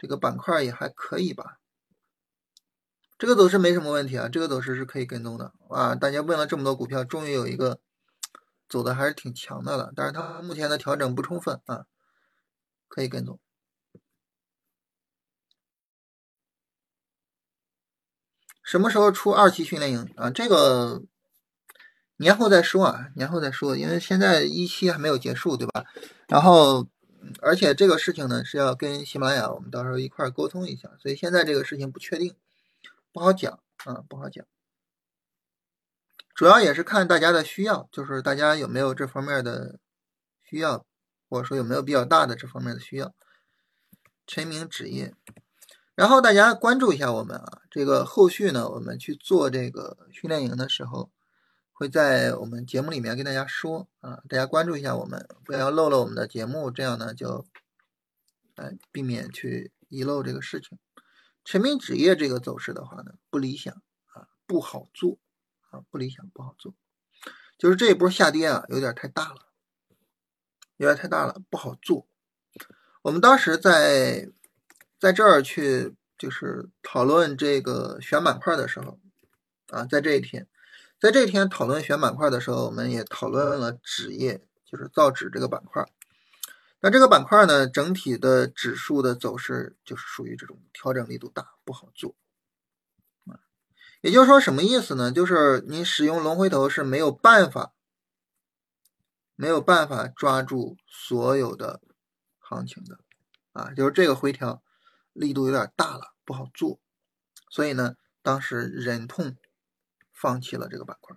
[0.00, 1.58] 这个板块也还可以吧。
[3.18, 5.52] 这个走势没什么问题啊这个走势是可以跟踪的。
[5.68, 7.80] 啊大家问了这么多股票终于有一个
[8.66, 11.84] 走的还是挺强的了但是它目前的调整不充分啊
[12.88, 13.38] 可以跟踪。
[18.62, 20.10] 什么时候出二期训练营？
[20.16, 21.02] 啊这个
[22.16, 25.84] 年后再说啊年后再说因为现在一期还没有结束对吧？
[26.26, 26.88] 然后
[27.40, 32.34] 而且这个事情呢是要跟喜马拉雅我们到时候一块儿沟通一下，所以现在这个事情不确定，
[33.12, 34.44] 不好讲啊，不好讲。
[36.34, 39.78] 主要也是看大家的需要，就是大家有没有这方面的
[40.42, 40.86] 需要，
[41.28, 43.14] 或者说有没有比较大的这方面的需要。
[44.26, 45.12] 陈明纸业，
[45.96, 51.10] 然后大家关注一下我们啊，这个后续呢，我们去做这个训练营的时候，
[51.80, 57.46] 会在我们节目里面跟大家说啊，大家关注一下我们，不要漏了我们的节目，这样呢就，
[58.56, 60.78] 哎，避免去遗漏这个事情。
[61.42, 63.72] 陈明纸业这个走势的话呢，不理想
[64.12, 65.18] 啊，不好做。
[65.70, 66.74] 啊，不理想，不好做，
[67.56, 69.46] 就是这一波下跌啊，有点太大了，
[70.76, 72.06] 有点太大了，不好做。
[73.00, 74.28] 我们当时在
[74.98, 78.98] 在这儿去就是讨论这个选板块的时候
[79.68, 80.46] 啊，在这一天，
[81.00, 85.86] 在这一天讨论选板块的时候，我们也讨论了纸业，就是造纸这个板块。
[86.80, 92.14] 那这个板块呢，整体的指数的走势就是属于这种调整力度大，不好做。
[94.02, 95.12] 也就是说，什么意思呢？
[95.12, 97.72] 就是你使用龙回头是没有办法，
[99.36, 101.82] 没有办法抓住所有的
[102.38, 102.98] 行情的
[103.52, 103.72] 啊！
[103.74, 104.62] 就是这个回调
[105.12, 106.80] 力度有点大了，不好做，
[107.50, 109.36] 所以呢，当时忍痛
[110.20, 111.16] 放弃了这个板块。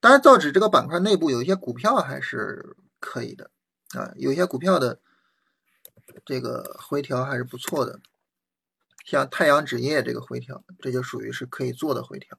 [0.00, 3.50] 当然，造纸这个板块内部有一些股票还是可以的
[3.94, 5.00] 啊，有一些股票的
[6.24, 8.00] 这个回调还是不错的。
[9.04, 12.38] 像太阳纸业这个回调，这就属于是可以做的回调，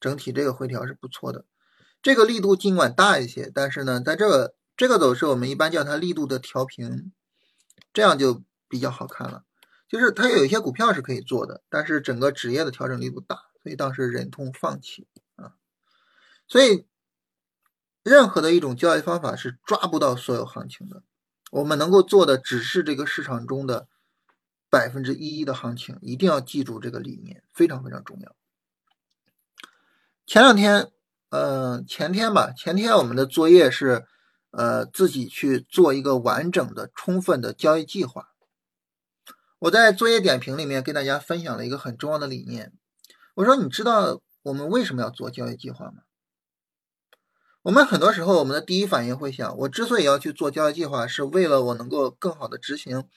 [0.00, 1.44] 整体这个回调是不错的。
[2.02, 7.12] 这个力度尽管大一些，但是呢，在这个这个走势，我们一般叫它力度的调平，
[7.92, 9.44] 这样就比较好看了。
[9.88, 15.56] 就是它有一些股票是可以做的，但是整个纸业的调整力度大，所以当时忍痛放弃啊。
[16.46, 16.86] 所以，
[18.04, 21.02] 任何的一种交易方法是抓不到所有行情的，
[21.50, 23.88] 我们能够做的只是这个市场中的。
[24.70, 28.34] 百分之一的行情，一定要记住这个理念，非常非常重要。
[30.26, 30.90] 前两天，
[31.28, 34.04] 呃，前天吧，前天我们的作业是，
[34.50, 38.30] 呃，自己去做一个完整的、充分的交易计划。
[39.60, 42.72] 我在作业点评里面跟大家分享了一个很重要的理念，
[43.34, 46.02] 我说，你知道我们为什么要做交易计划吗？
[47.62, 53.08] 我们很多时候，我们的第一反应会想，我之所以要去做交易计划，是为了我能够更好的执行。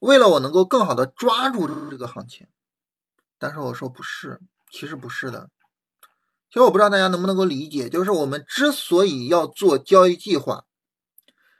[0.00, 2.48] 为了我能够更好的抓住这个行情，
[3.38, 4.40] 但是我说不是，
[4.72, 5.48] 其实不是的。
[6.48, 10.64] 其实我不知道大家能不能够理解，就是我们之所以要做交易计划，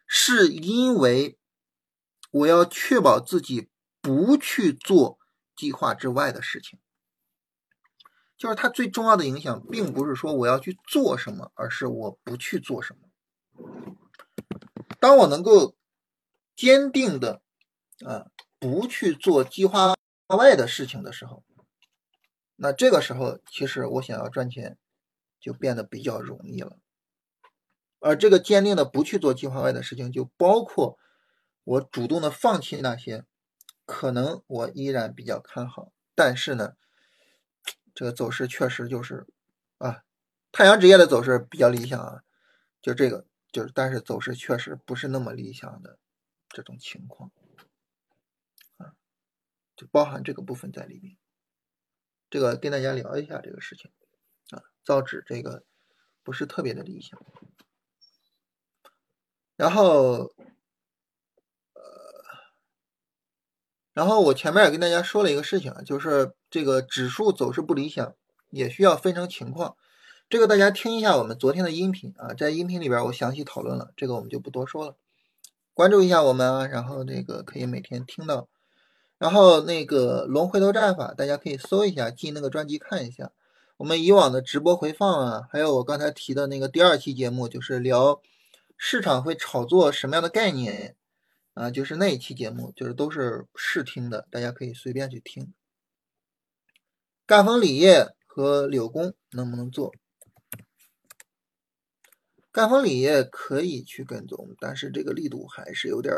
[0.08, 1.38] 是因为
[2.32, 3.68] 我要确保自己
[4.00, 5.20] 不去做
[5.54, 6.80] 计划之外的事情。
[8.42, 13.08] 就是它最重要的影响，并不是说我要去做什么，而是我不去做什么。
[14.98, 15.76] 当我能够
[16.56, 17.40] 坚定的。
[18.04, 18.26] 啊，
[18.58, 19.94] 不去做计划
[20.26, 21.44] 外的事情的时候，
[22.56, 24.76] 那这个时候其实我想要赚钱
[25.38, 26.78] 就变得比较容易了。
[28.00, 30.98] 而这个坚定的不去做计划外的事情，就包括
[31.62, 33.24] 我主动的放弃那些
[33.84, 36.72] 可能我依然比较看好，但是呢，
[37.94, 39.26] 这个走势确实就是
[39.78, 40.02] 啊，
[40.50, 42.22] 太阳职业的走势比较理想啊，
[42.80, 45.98] 就这个就是，但是走势确实不是那么理想的
[46.48, 47.30] 这种情况。
[48.78, 48.94] 啊
[49.74, 51.16] 就包含这个部分在里面，
[52.30, 53.90] 这个跟大家聊一下这个事情
[54.50, 55.64] 啊，造纸这个
[56.22, 57.20] 不是特别的理想。
[59.56, 60.32] 然后，
[61.72, 61.82] 呃，
[63.94, 68.14] 然后我前面也跟大家说了一个事情啊，就是这个指数走势不理想，
[68.50, 69.76] 也需要分成情况。
[70.30, 74.96] 这个大家听一下我们昨天的音频啊，在音频里边我详细讨论了，这个我们就不多说了。
[75.74, 78.48] 关注一下我们啊，然后那个可以每天听到。
[79.18, 83.30] 然后那个龙回头战法，大家可以搜一下，进那个专辑看一下。
[83.76, 88.20] 我们以往的直播回放啊，还有我刚才提的那个第二期节目，就是聊
[88.76, 90.96] 市场会炒作什么样的概念
[91.54, 95.52] 啊，就是那一期节目，就是都是试听的，大家可以随便去听。
[97.26, 99.92] 赣锋锂业和柳工能不能做？
[102.50, 106.14] 赣锋锂业可以去跟踪，但是这个力度还是有点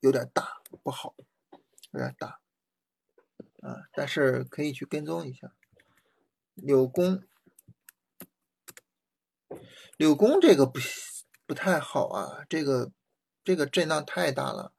[0.00, 1.14] 有点大，不好。
[1.92, 2.40] 有点大
[3.62, 5.54] 啊，但是可以去跟踪一下
[6.54, 7.22] 柳工。
[9.96, 10.78] 柳工这个不
[11.46, 12.92] 不太好啊，这个
[13.46, 14.72] 这个震荡太大了。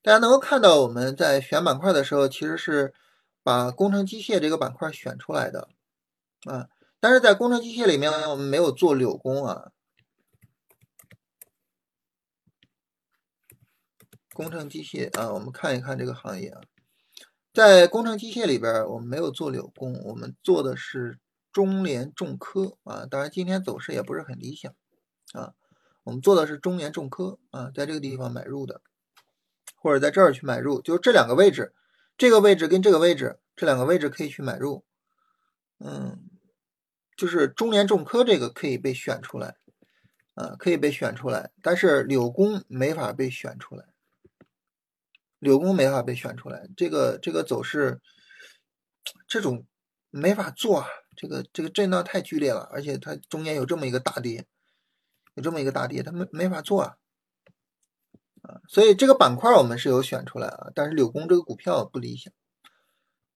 [0.00, 2.94] 大家能够看到我们在选板块的时候，其实是
[3.42, 5.68] 把工程机械这个板块选出来的
[6.44, 6.68] 啊。
[6.98, 9.70] 但是在工程机械里面，我们没有做柳工啊。
[14.32, 16.60] 工程机械啊，我们看一看这个行业啊，
[17.52, 21.18] 在工程机械里边，我们没有做柳工，我们做的是
[21.52, 23.06] 中联重科啊。
[23.10, 24.74] 当然，今天走势也不是很理想
[25.32, 25.54] 啊。
[26.06, 28.80] 我们做的是中联重科啊，在这个地方买入的，
[29.74, 31.74] 或者在这儿去买入，就是这两个位置，
[32.16, 34.84] 这个位置跟这个位置，这两个位置可以去买入。
[35.80, 36.30] 嗯，
[37.16, 39.56] 就是中联重科这个可以被选出来
[40.34, 43.86] 啊，可以被选出来，但是柳工没法被选出来。
[45.40, 48.00] 柳工没法被选出来，这个这个走势，
[49.26, 49.66] 这种
[50.10, 50.86] 没法做啊，
[51.16, 54.46] 这个这个震荡太剧烈了，而且它中间有这么一个大跌，
[55.36, 56.96] 有这么一个大跌，它没没法做啊，
[58.42, 62.32] 啊，所以这个板块我们是有选出来啊，但是柳工这个股票不理想，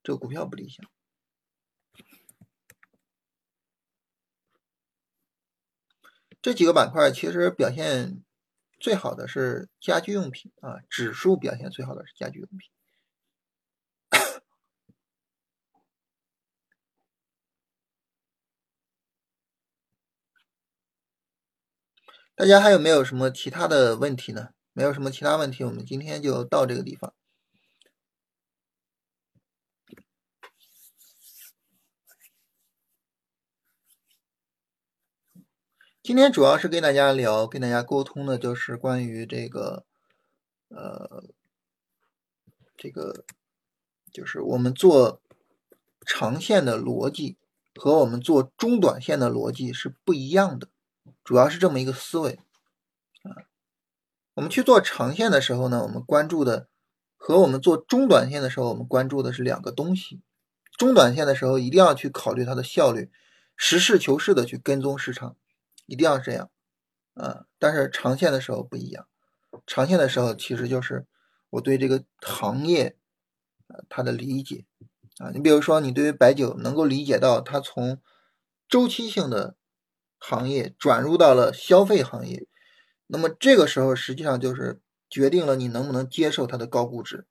[0.03, 0.85] 这个股票不理想，
[6.41, 8.21] 这几个板块其实表现。
[8.79, 12.71] 最好的是家居用品啊，指数表现最好的是家居用品。
[22.41, 24.49] 大家还有没有什么其他的问题呢？
[24.73, 27.13] 没有什么其他问题，我们今天就到这个地方。
[36.01, 39.85] 今天主要是跟大家聊、跟大家沟通的，就是关于这个，
[40.69, 41.23] 呃，
[42.75, 43.23] 这个
[44.11, 45.21] 就是我们做
[46.07, 47.37] 长线的逻辑
[47.75, 50.69] 和我们做中短线的逻辑是不一样的，
[51.23, 52.39] 主要是这么一个思维
[53.23, 53.47] 啊。
[54.33, 56.67] 我们去做长线的时候呢，我们关注的
[57.15, 60.21] 和我们做中短线的时候，我们关注的是两个东西。
[60.77, 63.11] 中短线的时候一定要去考虑它的效率，
[63.55, 65.35] 实事求是的去跟踪市场。
[65.87, 66.49] 一定要这样，
[67.15, 67.45] 啊！
[67.59, 69.07] 但是长线的时候不一样，
[69.67, 71.05] 长线的时候其实就是
[71.49, 72.95] 我对这个行业，
[73.67, 74.65] 啊，它的理解，
[75.17, 78.01] 啊，你比如说你对于白酒能够理解到它从
[78.69, 79.57] 周期性的
[80.23, 82.47] 行业转入到了消费行业，
[83.07, 87.25] 那么这个时候实际上就是决定了你能不能接受它的高估值，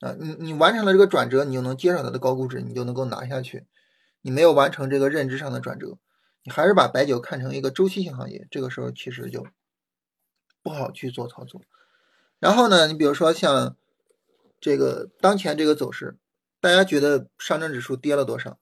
[0.00, 3.66] 啊，你你完成了这个转折，你就能接受它的高估值，你就能够拿下去，
[4.20, 5.96] 你没有完成这个认知上的转折。
[6.42, 9.46] 你还是把白酒看成一个周期性行业，这个时候其实就
[10.62, 11.62] 不好去做操作。
[12.40, 13.76] 然后呢，你比如说像
[14.60, 16.16] 这个当前这个走势，
[16.60, 18.58] 大家觉得上证指数跌了多少？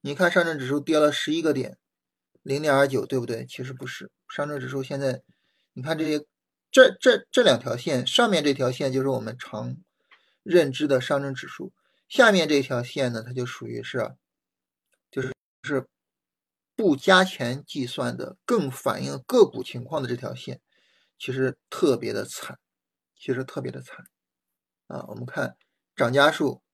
[0.00, 1.78] 你看上证指数跌了十一个点，
[2.44, 3.44] 零点二九，对不对？
[3.46, 5.20] 其实不是，上证指数现在
[5.72, 6.24] 你看这些
[6.70, 9.76] 这这这两条线，上面这条线就是我们常
[10.44, 11.72] 认知的上证指数，
[12.08, 14.14] 下面这条线呢，它就属于是
[15.10, 15.32] 就是
[15.64, 15.88] 是。
[16.76, 20.60] 不加钱计算的更反映个股情况的这条线，
[21.16, 22.58] 其实特别的惨，
[23.16, 24.04] 其实特别的惨
[24.88, 25.04] 啊！
[25.06, 25.56] 我们看
[25.94, 26.64] 涨家数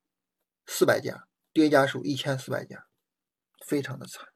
[0.64, 2.86] 四百家，跌家数一千四百家，
[3.66, 4.26] 非常的惨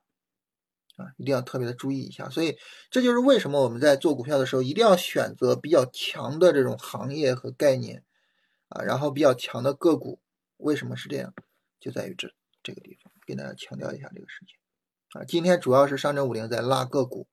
[0.96, 1.06] 啊！
[1.16, 2.28] 一定要特别的注意一下。
[2.28, 2.56] 所以
[2.90, 8.04] 这就是为什么我们在做股票的时候，一定要选择比较强的这种行业和概念
[8.68, 10.20] 啊，然后比较强的个股。
[10.56, 11.34] 为什么是这样？
[11.80, 15.20] 就在于这这个地方，给大家强调一下这个事情。
[15.20, 17.26] 啊，今天主要是上证五零在拉个股，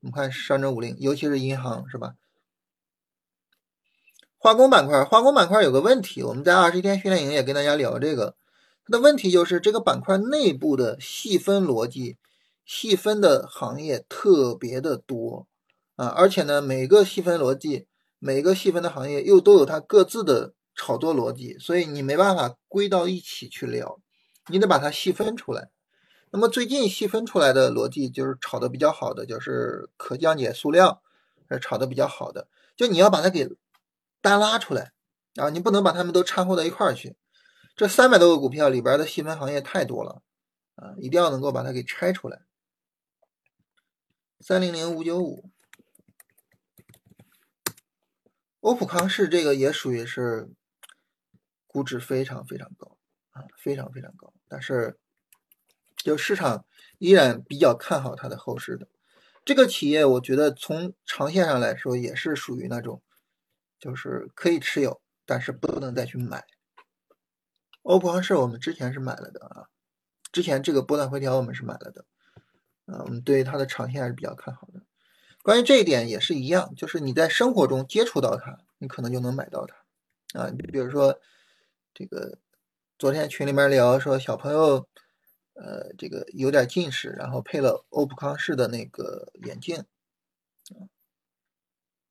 [0.00, 2.14] 我们看上证五零，尤其是银行，是吧？
[4.36, 8.36] 化工板块，化工板块有个问题，我们在二十一天训练营也跟大家聊这个，
[8.84, 12.18] 它的问题就是这个板块内部的细分逻辑、
[12.64, 15.46] 细分的行业特别的多
[15.96, 17.86] 啊，而且呢，每个细分逻辑、
[18.18, 24.00] 每个细分的行业又都有它各自的炒作逻辑，所以你没办法归到一起去聊，
[24.48, 25.70] 你得把它细分出来。
[26.30, 31.00] 那么最近细分出来的逻辑就是炒的比较好的，就是可降解塑料，
[31.48, 32.48] 是炒的比较好的。
[32.76, 33.48] 就你要把它给
[34.20, 34.92] 单拉出来
[35.36, 37.14] 啊，你不能把它们都掺和到一块儿去。
[37.76, 40.22] 这三百多个股票里边的细分行业太多了
[40.74, 42.40] 啊，一定要能够把它给拆出来。
[44.40, 45.50] 三零零五九五，
[48.60, 50.50] 欧普康视这个也属于是
[51.66, 52.96] 估值非常非常高
[53.30, 54.98] 啊，非常非常高，但是。
[55.96, 56.66] 就市场
[56.98, 58.86] 依然比较看好它的后市的
[59.42, 63.02] 这个企业，我觉得从长线上来说也是属于那种，
[63.78, 66.44] 就是可以持有，但是不能再去买。
[67.80, 69.70] 欧普康视我们之前是买了的啊，
[70.30, 72.04] 之前这个波段回调我们是买了的，
[72.86, 74.82] 啊，我们对它的长线还是比较看好的。
[75.42, 80.50] 关于这一点也是一样，就是你在生活中接触到它，你可能就能买到它啊。
[80.50, 81.20] 你比如说
[81.92, 82.38] 这个
[82.98, 84.88] 昨天群里面聊说小朋友。
[85.56, 89.84] 呃，这个有点近视，然后配了欧普康视的那个眼镜，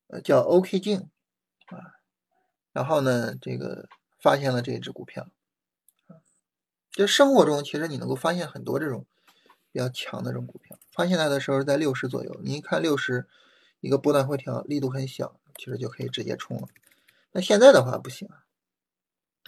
[0.08, 1.10] 呃，叫 OK 镜
[1.66, 2.00] 啊。
[2.72, 3.90] 然后呢，这个
[4.22, 5.28] 发现了这只股票，
[6.90, 9.06] 就生活中其实你能够发现很多这种
[9.74, 10.80] 比较强的这种股票。
[10.94, 13.28] 发现它的时候在六十左右，你一看六十，
[13.82, 16.70] 一个波段回调力度很小，其实就可以直接冲了。
[17.34, 18.30] 那现在的话不行，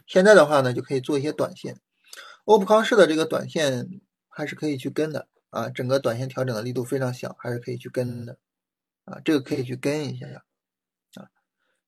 [0.05, 1.77] 现在的话呢就可以做一些短线。
[2.43, 8.37] 欧普康视的这个短线还是可以去跟的啊，整个短线调整的力度非常小，还是可以去跟的
[9.05, 10.41] 啊，这个可以去跟一下呀。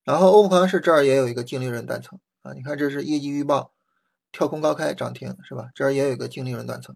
[0.03, 3.73] 然后欧普康视这儿也有一个净利润断层啊，你看这是业绩预报，
[4.31, 5.69] 跳空高开涨停是吧？
[5.76, 6.95] 这儿也有一个净利润断层，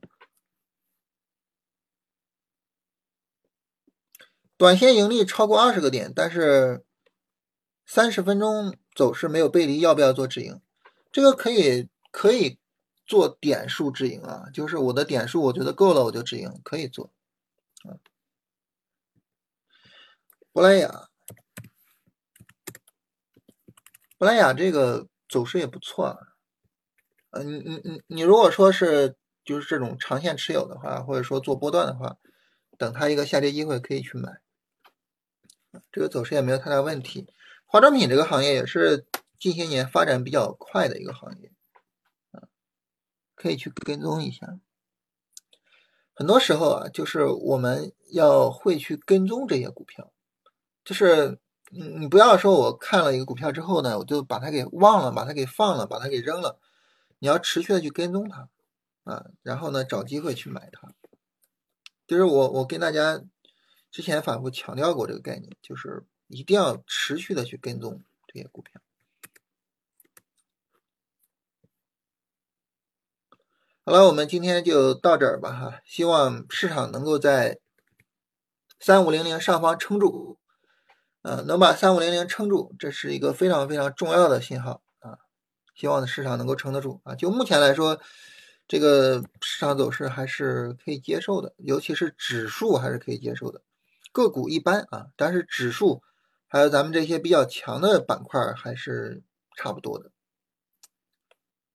[4.62, 6.86] 短线盈利超过二十个点，但是
[7.84, 10.62] 三十分钟走势没有背离，要不要做止盈？
[11.12, 12.60] 这个可以可以
[13.04, 17.12] 做点数止盈啊，就是我的点数我觉得够了我就止盈，可以做
[17.86, 17.98] 啊。
[20.54, 21.10] 珀莱雅。
[24.20, 26.18] 珀莱雅这个走势也不错啊，
[27.32, 32.18] 呃，你你你你如果说是就是这种长线持有的话，或者说做波段的话，
[32.78, 34.40] 等它一个下跌机会可以去买，
[35.92, 37.28] 这个走势也没有太大问题。
[37.66, 39.06] 化妆品这个行业也是
[39.40, 41.52] 近些年发展比较快的一个行业，
[42.32, 42.44] 啊，
[43.36, 44.60] 可以去跟踪一下。
[46.14, 50.12] 很多时候啊，就是我们要会去跟踪这些股票，
[50.84, 51.40] 就是。
[51.74, 56.60] 你你不要说，我看了一个股票之后呢，我就把它给忘了，把它给放了，把它给扔了。
[57.20, 58.50] 你要持续的去跟踪它，
[59.06, 60.94] 啊，然后呢，找机会去买它。
[62.06, 63.24] 就是我我跟大家
[63.92, 68.82] 之前反复强调过这个概念，就是一定要持续的去跟踪这些股票。
[73.84, 77.60] 好了，我们今天就到这儿吧，哈，希望市场能够在
[78.80, 80.40] 三五零零上方撑住。
[81.24, 85.20] 呃，能把三五零零撑住，这是一个非常非常重要的信号啊！
[85.76, 87.14] 希望市场能够撑得住啊！
[87.14, 88.02] 就目前来说，
[88.68, 93.62] 这个市场走势还是可以接受的，尤其是指数还是可以接受的，
[94.12, 96.02] 个股一般啊，但是指数
[96.48, 99.24] 还有咱们这些比较强的板块还是
[99.56, 100.12] 差不多的。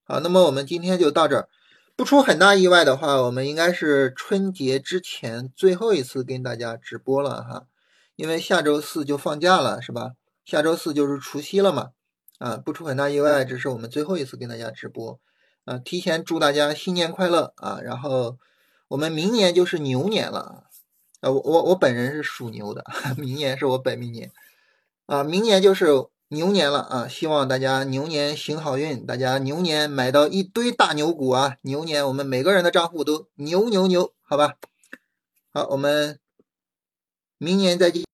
[0.04, 1.48] 好，那么我们今天就到这儿，
[1.96, 7.66] 不出很大意外的话，我们应该是春节之前最后一次跟大家直播了哈。
[8.14, 10.12] 因为下周四就放假了，是吧？
[10.44, 11.90] 下周四就是除夕了嘛，
[12.38, 15.18] 啊，不出很大意外，这是我们最后一次跟大家直播，
[15.64, 17.80] 啊，提前祝大家新年快乐啊！
[17.82, 18.38] 然后
[18.88, 20.64] 我们明年就是牛年了，
[21.20, 22.84] 啊，我我我本人是属牛的，
[23.16, 24.30] 明年是我本命年，
[25.06, 25.86] 啊，明年就是
[26.28, 27.09] 牛年了啊！
[27.09, 31.56] 希望大家牛年行好运，大家牛年买到一堆大牛股啊！
[31.62, 34.56] 牛年我们每个人的账户都牛牛牛，好吧？
[35.52, 36.18] 好，我们
[37.38, 38.05] 明年再见。